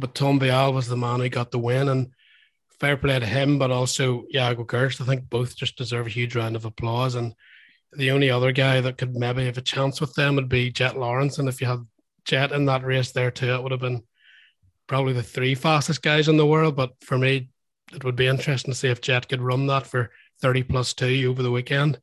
[0.00, 1.90] But Tom Vialle was the man who got the win.
[1.90, 2.12] And
[2.80, 5.00] fair play to him, but also Jago Geerts.
[5.00, 7.14] I think both just deserve a huge round of applause.
[7.14, 7.34] And
[7.96, 10.98] the only other guy that could maybe have a chance with them would be Jett
[10.98, 11.38] Lawrence.
[11.38, 11.86] And if you had
[12.24, 14.02] Jett in that race there too, it would have been
[14.86, 16.76] probably the three fastest guys in the world.
[16.76, 17.48] But for me,
[17.92, 21.26] it would be interesting to see if Jett could run that for 30 plus two
[21.30, 22.00] over the weekend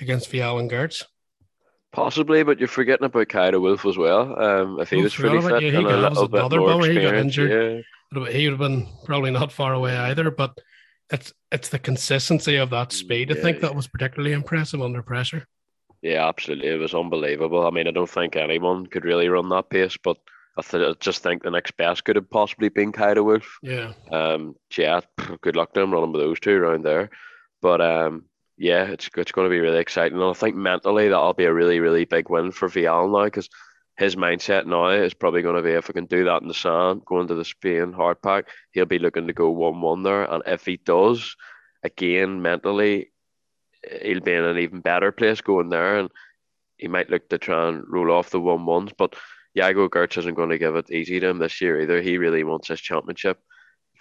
[0.00, 1.04] against Vialle and Geerts.
[1.92, 4.40] Possibly, but you're forgetting about Kay de Wolf as well.
[4.42, 5.62] Um, if he Oh, was about fit.
[5.62, 6.86] He and a got- little bit more.
[6.86, 7.84] Experience, injured.
[8.14, 8.28] yeah.
[8.30, 10.56] He would have been probably not far away either, but
[11.12, 13.30] it's it's the consistency of that speed.
[13.30, 13.62] I Yeah, think yeah.
[13.62, 15.46] that was particularly impressive under pressure.
[16.02, 16.68] Yeah, absolutely.
[16.68, 17.66] It was unbelievable.
[17.66, 20.16] I mean, I don't think anyone could really run that pace, but
[20.56, 23.58] I, th- I just think the next best could have possibly been Kay de Wolf.
[23.62, 23.92] Yeah.
[24.10, 25.06] Um, Jett,
[25.40, 27.10] good luck to him running with those two around there.
[27.60, 28.24] But um,
[28.58, 30.18] yeah, it's it's going to be really exciting.
[30.18, 33.48] And I think mentally that'll be a really, really big win for Vialle now because
[33.96, 36.54] his mindset now is probably going to be if I can do that in the
[36.54, 40.24] sand, going to the Spain hard pack, he'll be looking to go 1 1 there.
[40.24, 41.36] And if he does,
[41.82, 43.12] again, mentally,
[44.02, 45.98] he'll be in an even better place going there.
[45.98, 46.10] And
[46.76, 48.92] he might look to try and roll off the 1 1s.
[48.96, 49.14] But
[49.54, 52.00] Jago Geerts isn't going to give it easy to him this year either.
[52.00, 53.38] He really wants his championship.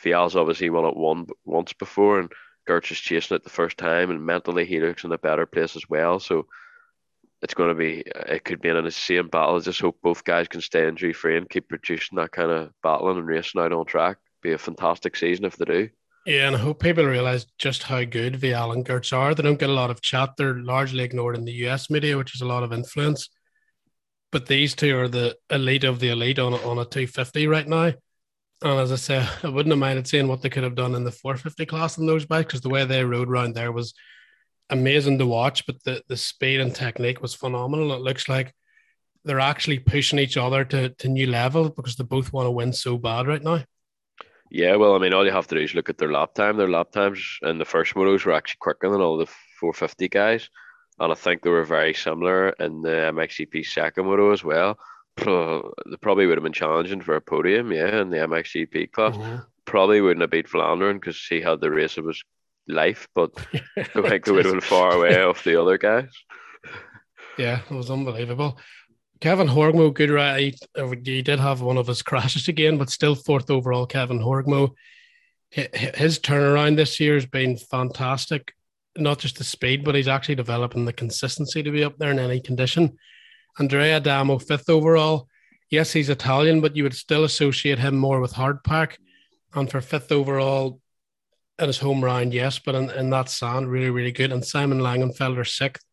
[0.03, 2.31] Vialle's obviously won it one once before, and
[2.67, 5.75] Geerts is chasing it the first time, and mentally he looks in a better place
[5.75, 6.19] as well.
[6.19, 6.47] So
[7.41, 9.55] it's going to be, uh, it could be in the same battle.
[9.55, 12.71] I just hope both guys can stay injury free and keep producing that kind of
[12.83, 14.17] battling and racing out on track.
[14.41, 15.89] Be a fantastic season if they do.
[16.25, 19.33] Yeah, and I hope people realize just how good Vialle and Geerts are.
[19.33, 20.31] They don't get a lot of chat.
[20.37, 23.29] They're largely ignored in the US media, which is a lot of influence.
[24.31, 27.93] But these two are the elite of the elite on on a 250 right now.
[28.63, 31.03] And as I say, I wouldn't have minded seeing what they could have done in
[31.03, 33.95] the 450 class in those bikes because the way they rode around there was
[34.71, 35.65] amazing to watch.
[35.65, 37.93] But the, the speed and technique was phenomenal.
[37.93, 38.53] It looks like
[39.23, 42.73] they're actually pushing each other to, to new levels because they both want to win
[42.73, 43.63] so bad right now.
[44.49, 46.57] Yeah, well, I mean, all you have to do is look at their lap time.
[46.57, 49.27] Their lap times in the first motos were actually quicker than all the
[49.59, 50.49] 450 guys.
[50.99, 54.77] And I think they were very similar in the MXGP second moto as well.
[55.17, 59.15] They probably would have been challenging for a podium, yeah, in the MXGP class.
[59.15, 59.37] Mm-hmm.
[59.65, 62.21] Probably wouldn't have beat Vlaanderen because he had the race of his
[62.71, 63.31] life, but
[63.77, 66.09] I think they would have been far away off the other guys.
[67.37, 68.59] Yeah, it was unbelievable.
[69.19, 70.55] Kevin Horgmo, good ride.
[70.77, 73.85] Uh, He did have one of his crashes again, but still fourth overall.
[73.85, 74.71] Kevin Horgmo,
[75.55, 78.53] Hi- hi- his turnaround this year has been fantastic.
[78.97, 82.19] Not just the speed, but he's actually developing the consistency to be up there in
[82.19, 82.97] any condition.
[83.59, 85.27] Andrea Adamo, fifth overall.
[85.69, 88.95] Yes, he's Italian, but you would still associate him more with hardpack.
[89.53, 90.79] And for fifth overall
[91.61, 94.31] in his home round, yes, but in, in that sand, really, really good.
[94.31, 95.85] And Simon Langenfelder, sixth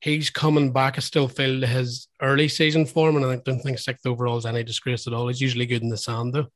[0.00, 0.96] he's coming back.
[0.96, 4.62] I still feel his early season form, and I don't think sixth overall is any
[4.62, 5.28] disgrace at all.
[5.28, 6.46] He's usually good in the sand, though.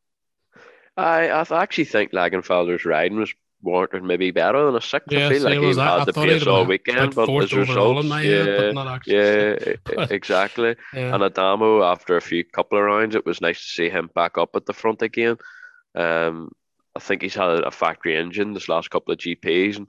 [0.97, 5.11] I, I actually think Langenfelder's riding was warranted maybe better than a sixth.
[5.11, 8.47] Yeah, I feel like he had the pace all weekend, but his results, my head,
[8.47, 10.77] yeah, but yeah, exactly.
[10.93, 11.15] Yeah.
[11.15, 14.39] And Adamo, after a few couple of rounds, it was nice to see him back
[14.39, 15.37] up at the front again.
[15.97, 16.51] Um,
[16.97, 19.87] I think he's had a factory engine this last couple of GPs, and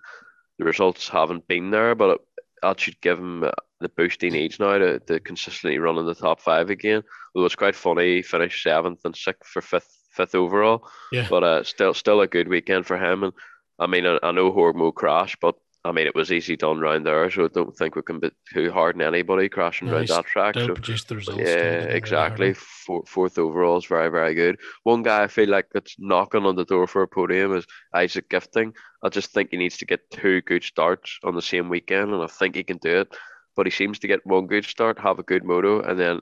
[0.58, 2.22] the results haven't been there, but it,
[2.62, 3.46] that should give him
[3.80, 7.04] the boost he needs now to, to consistently run in the top five again.
[7.36, 10.88] Although it's quite funny, he finished seventh and sixth for fifth fifth overall.
[11.12, 11.28] Yeah.
[11.30, 13.24] But uh, still still a good weekend for him.
[13.24, 13.34] And
[13.78, 15.56] I mean, I, I know Horgmo crashed, but
[15.86, 18.32] I mean, it was easy done round there, so I don't think we can be
[18.52, 20.56] too hard on anybody crashing No, around that track.
[20.56, 21.40] So the results.
[21.40, 22.54] yeah, still didn't really exactly.
[22.56, 24.60] Four, fourth overall is very, very good.
[24.82, 28.30] One guy I feel like that's knocking on the door for a podium is Isak
[28.30, 28.74] Gifting.
[29.04, 32.24] I just think he needs to get two good starts on the same weekend, and
[32.24, 33.16] I think he can do it.
[33.56, 36.20] But he seems to get one good start, have a good moto, and then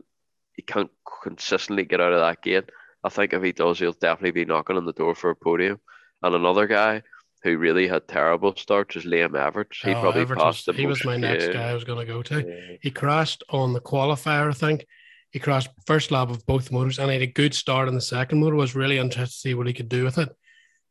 [0.51, 0.91] he can't
[1.23, 2.69] consistently get out of that gate.
[3.01, 5.79] I think if he does, he'll definitely be knocking on the door for a podium.
[6.21, 7.03] And another guy
[7.43, 9.79] who really had terrible starts is Liam Everts.
[9.81, 12.05] He Oh, probably passed was, the he was my next yeah, guy I was going
[12.05, 12.39] to go to.
[12.41, 12.77] yeah.
[12.81, 14.85] He crashed on the qualifier, I think.
[15.31, 18.01] He crashed first lap of both motors and he had a good start in the
[18.01, 18.55] second motor.
[18.55, 20.29] Was really interested to see what he could do with it.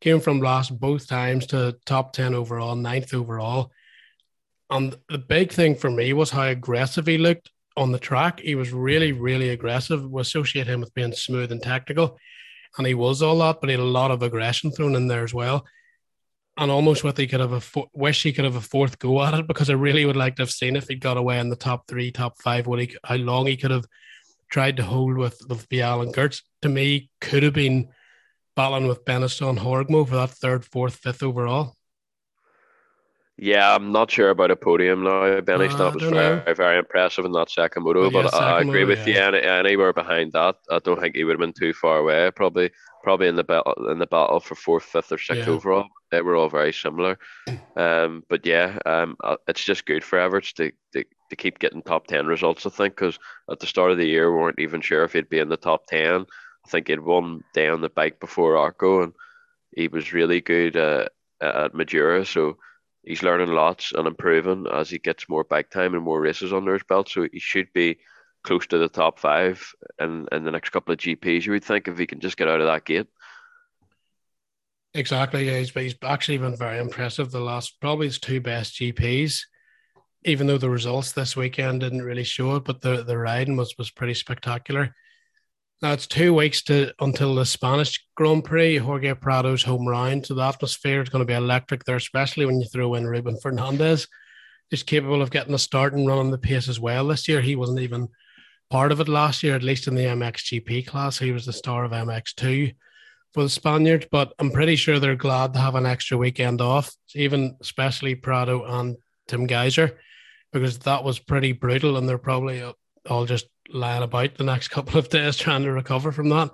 [0.00, 3.70] Came from last both times to top 10 overall, ninth overall.
[4.68, 8.40] And the big thing for me was how aggressive he looked on the track.
[8.40, 10.04] He was really, really aggressive.
[10.10, 12.18] We associate him with being smooth and technical.
[12.76, 15.24] And he was all that, but he had a lot of aggression thrown in there
[15.24, 15.64] as well.
[16.58, 19.22] And almost with he could have a fo- wish he could have a fourth go
[19.22, 21.48] at it because I really would like to have seen if he'd got away in
[21.48, 23.86] the top three, top five, what he how long he could have
[24.50, 26.42] tried to hold with with Vialle and Geerts.
[26.60, 27.88] To me, could have been
[28.54, 31.74] battling with Benistant Horgmo for that third, fourth, fifth overall.
[33.38, 35.40] Yeah, I'm not sure about a podium now.
[35.40, 36.10] Benny Uh, was know.
[36.44, 39.14] very, very impressive in that second moto, Well, yeah, but I, agree with you.
[39.14, 42.30] Any, anywhere behind that, I don't think he would have been too far away.
[42.36, 42.70] Probably,
[43.02, 45.54] probably in the battle in the battle for fourth, fifth, or sixth Yeah.
[45.54, 45.86] overall.
[46.12, 47.18] They were all very similar.
[47.74, 51.80] Um, but yeah, um, uh, it's just good for Everts to, to to keep getting
[51.80, 52.66] top ten results.
[52.66, 53.18] I think because
[53.50, 55.56] at the start of the year, we weren't even sure if he'd be in the
[55.56, 56.26] top ten.
[56.66, 59.14] I think he'd won day on the bike before Arco, and
[59.74, 61.06] he was really good uh,
[61.40, 62.26] at Maggiora.
[62.26, 62.58] So
[63.02, 66.74] he's learning lots and improving as he gets more bike time and more races under
[66.74, 67.08] his belt.
[67.08, 67.98] So he should be
[68.44, 69.66] close to the top five
[69.98, 71.46] in, in the next couple of GPs.
[71.46, 73.06] You would think if he can just get out of that gate.
[74.94, 75.46] Exactly.
[75.46, 79.40] Yeah, he's, he's actually been very impressive the last probably his two best GPs.
[80.24, 83.74] Even though the results this weekend didn't really show it, but the, the riding was
[83.76, 84.94] was pretty spectacular.
[85.80, 90.26] Now it's two weeks to until the Spanish Grand Prix, Jorge Prado's home round.
[90.26, 93.36] So the atmosphere is going to be electric there, especially when you throw in Ruben
[93.40, 94.06] Fernandez.
[94.70, 97.40] He's capable of getting a start and running the pace as well this year.
[97.40, 98.08] He wasn't even
[98.70, 101.18] part of it last year, at least in the MXGP class.
[101.18, 102.74] He was the star of MX2
[103.32, 106.94] for the Spaniards, but I'm pretty sure they're glad to have an extra weekend off,
[107.14, 108.96] even especially Prado and
[109.28, 109.96] Tim Gajser,
[110.52, 112.62] because that was pretty brutal, and they're probably
[113.08, 116.50] all just lying about the next couple of days trying to recover from that.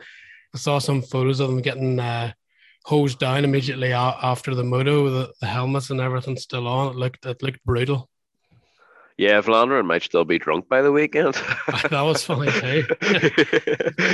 [0.55, 2.33] I saw some photos of them getting uh,
[2.85, 6.93] hosed down immediately after the moto, the, the helmets and everything still on.
[6.93, 8.09] It looked it looked brutal.
[9.19, 11.35] Yeah, Vlaanderen might still be drunk by the weekend.
[11.91, 12.85] that was funny too.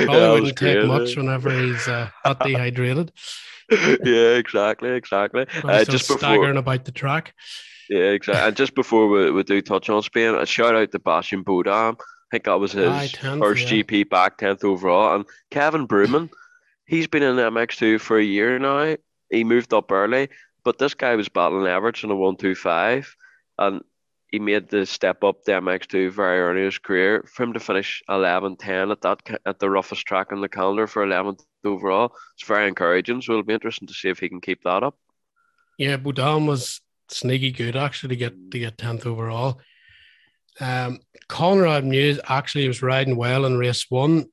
[0.05, 3.11] Probably wouldn't take great, much whenever he's uh, not dehydrated.
[3.71, 5.45] yeah, exactly, exactly.
[5.63, 7.35] Uh, just before, staggering about the track.
[7.87, 8.47] yeah, exactly.
[8.47, 11.97] And just before we, we do touch on Spain, a shout out to Bastian Bodam.
[11.99, 13.83] I think that was his Aye, 10th, first yeah.
[13.83, 15.15] GP back, tenth overall.
[15.15, 16.31] And Kevin Brumann,
[16.87, 18.95] he's been in MX2 for a year now.
[19.29, 20.29] He moved up early,
[20.63, 23.15] but this guy was battling average in a one two five,
[23.59, 23.81] and
[24.35, 27.23] he made the step up to MX2 very early in his career.
[27.33, 31.05] For him to finish 11-10 at that at the roughest track on the calendar for
[31.05, 33.21] 11th overall, it's very encouraging.
[33.21, 34.97] So it'll be interesting to see if he can keep that up.
[35.77, 39.61] Yeah, Budam was sneaky good actually to get to get tenth overall.
[40.59, 44.25] Um, Conrad Mewse actually was riding well in race one.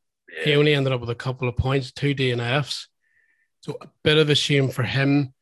[0.43, 2.87] He only ended up with a couple of points, two DNFs.
[3.61, 5.33] So a bit of a shame for him.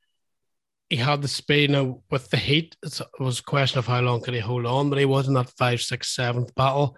[0.91, 2.77] He had the speed now with the heat.
[2.83, 5.35] It was a question of how long could he hold on, but he was in
[5.35, 6.97] that five, six, seventh battle.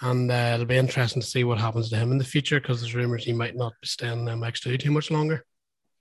[0.00, 2.80] And uh, it'll be interesting to see what happens to him in the future because
[2.80, 5.44] there's rumors he might not be staying in MX2 too much longer.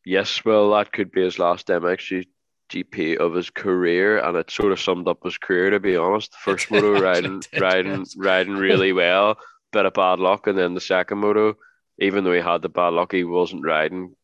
[0.04, 2.26] Yes, well, that could be his last MX
[2.70, 6.32] GP of his career, and it sort of summed up his career, to be honest.
[6.32, 8.16] The first moto riding, riding, yes.
[8.18, 9.38] riding really well,
[9.72, 11.56] bit of bad luck, and then the second moto,
[12.00, 14.16] even though he had the bad luck, he wasn't riding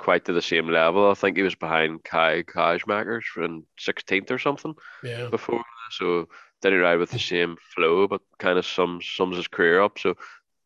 [0.00, 1.10] quite to the same level.
[1.10, 4.74] I think he was behind Kay Karssemakers in 16th or something
[5.04, 5.28] Yeah.
[5.28, 6.28] before, so
[6.62, 9.98] didn't ride with the same flow, but kind of sums sums his career up.
[9.98, 10.16] So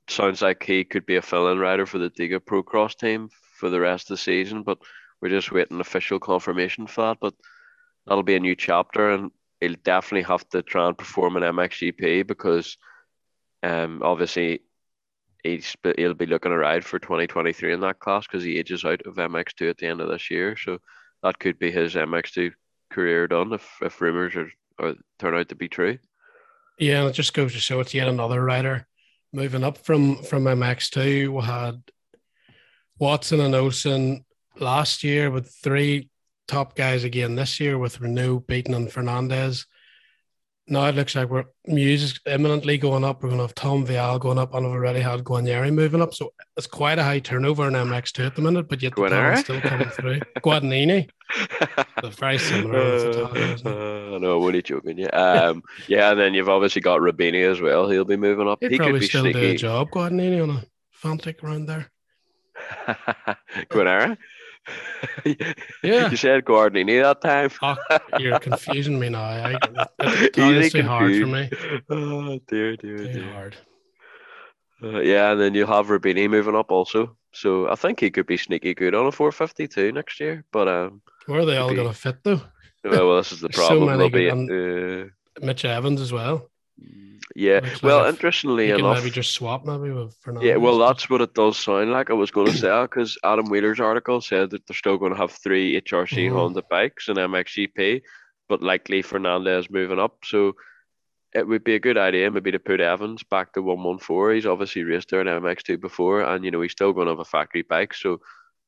[0.08, 3.28] sounds like he could be a fill-in rider for the DIGA Procross team
[3.58, 4.78] for the rest of the season, but
[5.20, 7.18] we're just waiting official confirmation for that.
[7.20, 7.34] But
[8.06, 9.30] that'll be a new chapter, and
[9.60, 12.76] he'll definitely have to try and perform an MXGP because,
[13.62, 14.60] um, obviously
[15.44, 19.14] he's he'll be looking ride for 2023 in that class because he ages out of
[19.14, 20.56] MX2 at the end of this year.
[20.56, 20.78] So
[21.22, 22.52] that could be his MX2
[22.90, 25.98] career done if if rumors are, are turn out to be true.
[26.78, 28.86] Yeah, and it just goes to show it's yet another rider
[29.32, 31.28] moving up from from MX2.
[31.28, 31.82] We had
[32.98, 34.24] Watson and Olsen
[34.58, 36.08] last year with three
[36.48, 39.66] top guys again this year with Renaux beating on Fernandez
[40.66, 43.22] now it looks like we're Mewse imminently going up.
[43.22, 46.14] We're going to have Tom Vialle going up, and we've already had Guarnieri moving up.
[46.14, 49.42] So it's quite a high turnover in MX2 at the minute, but yet the talent's
[49.42, 50.20] still coming through.
[50.38, 51.08] Guadagnini.
[52.16, 52.78] very similar.
[52.78, 54.98] Uh, no, I'm only joking.
[54.98, 57.88] Yeah, um, yeah, and then you've obviously got Rubini as well.
[57.90, 58.58] He'll be moving up.
[58.60, 59.40] He'd he probably could be still sneaky.
[59.40, 61.90] do a job, Guadagnini, on a Fantic around there.
[63.68, 64.16] Guarnieri.
[65.82, 66.10] Yeah.
[66.10, 67.50] you said Gordon Guardini that time.
[67.62, 69.22] Oh, you're confusing me now.
[69.22, 69.58] I,
[70.00, 71.50] it's too hard for me.
[71.90, 73.32] Oh dear, dear, Too dear.
[73.32, 73.56] hard.
[74.82, 77.16] Uh, yeah, and then you have Rubini moving up also.
[77.32, 80.44] So I think he could be sneaky good on a 452 next year.
[80.52, 82.40] But um, Where are they all going to fit though?
[82.84, 83.98] well, well, this is the There's so problem.
[83.98, 86.50] many be, uh, Mitch Evans as well.
[87.34, 87.60] Yeah.
[87.62, 90.48] Like Well, interestingly You enough, maybe just swap maybe with Fernandez.
[90.48, 92.10] Yeah, well, that's what it does sound like.
[92.10, 95.18] I was going to say because Adam Wheeler's article said that they're still going to
[95.18, 96.32] have three HRC Mhm.
[96.32, 98.02] Honda bikes and MXGP,
[98.48, 100.18] but likely Fernandez moving up.
[100.24, 100.54] So
[101.34, 104.36] it would be a good idea maybe to put Evans back to 114.
[104.36, 107.18] He's obviously raced there in MX2 before, and you know he's still going to have
[107.18, 108.20] a factory bike, so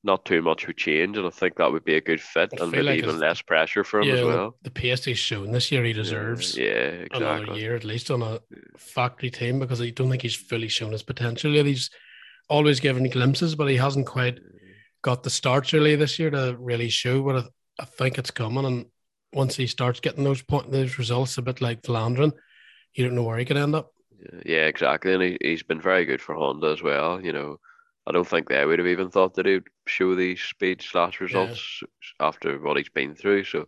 [0.06, 1.18] not too much would change.
[1.18, 3.42] And I think that would be a good fit I and maybe like even less
[3.42, 4.56] pressure for him yeah, as well.
[4.62, 7.60] The pace he's shown this year, he deserves Yeah, another exactly.
[7.60, 8.38] year at least on a
[8.78, 11.66] factory team because I don't think he's fully shown his potential yet.
[11.66, 11.90] He's
[12.48, 14.38] always given glimpses, but he hasn't quite
[15.02, 17.44] got the starts really this year to really show what I,
[17.80, 18.64] I think it's coming.
[18.64, 18.86] And
[19.32, 22.32] once he starts getting those point those results, a bit like Vlaanderen,
[22.94, 23.92] you don't know where he could end up.
[24.44, 25.12] Yeah, exactly.
[25.12, 27.20] And he, he's been very good for Honda as well.
[27.20, 27.58] You know,
[28.06, 31.82] I don't think they would have even thought that he'd show these speed slash results
[32.20, 33.44] after what he's been through.
[33.44, 33.66] So,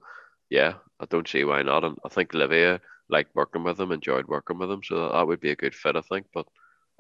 [0.49, 1.85] yeah, I don't see why not.
[1.85, 4.83] And I think Livia liked working with him, enjoyed working with him.
[4.85, 6.27] So that would be a good fit, I think.
[6.33, 6.47] But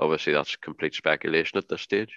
[0.00, 2.12] obviously, that's complete speculation at this stage.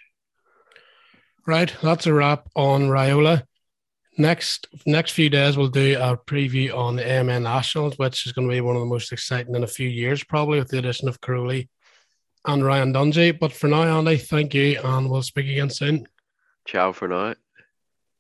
[1.46, 3.44] Right, that's a wrap on Riola.
[4.18, 8.48] Next next few days we'll do a preview on the AMA Nationals, which is going
[8.48, 11.08] to be one of the most exciting in a few years, probably with the addition
[11.08, 11.70] of Crowley
[12.46, 13.38] and Ryan Dungey.
[13.38, 16.08] But for now, Andy, thank you, and we'll speak again soon.
[16.66, 17.36] Ciao for now.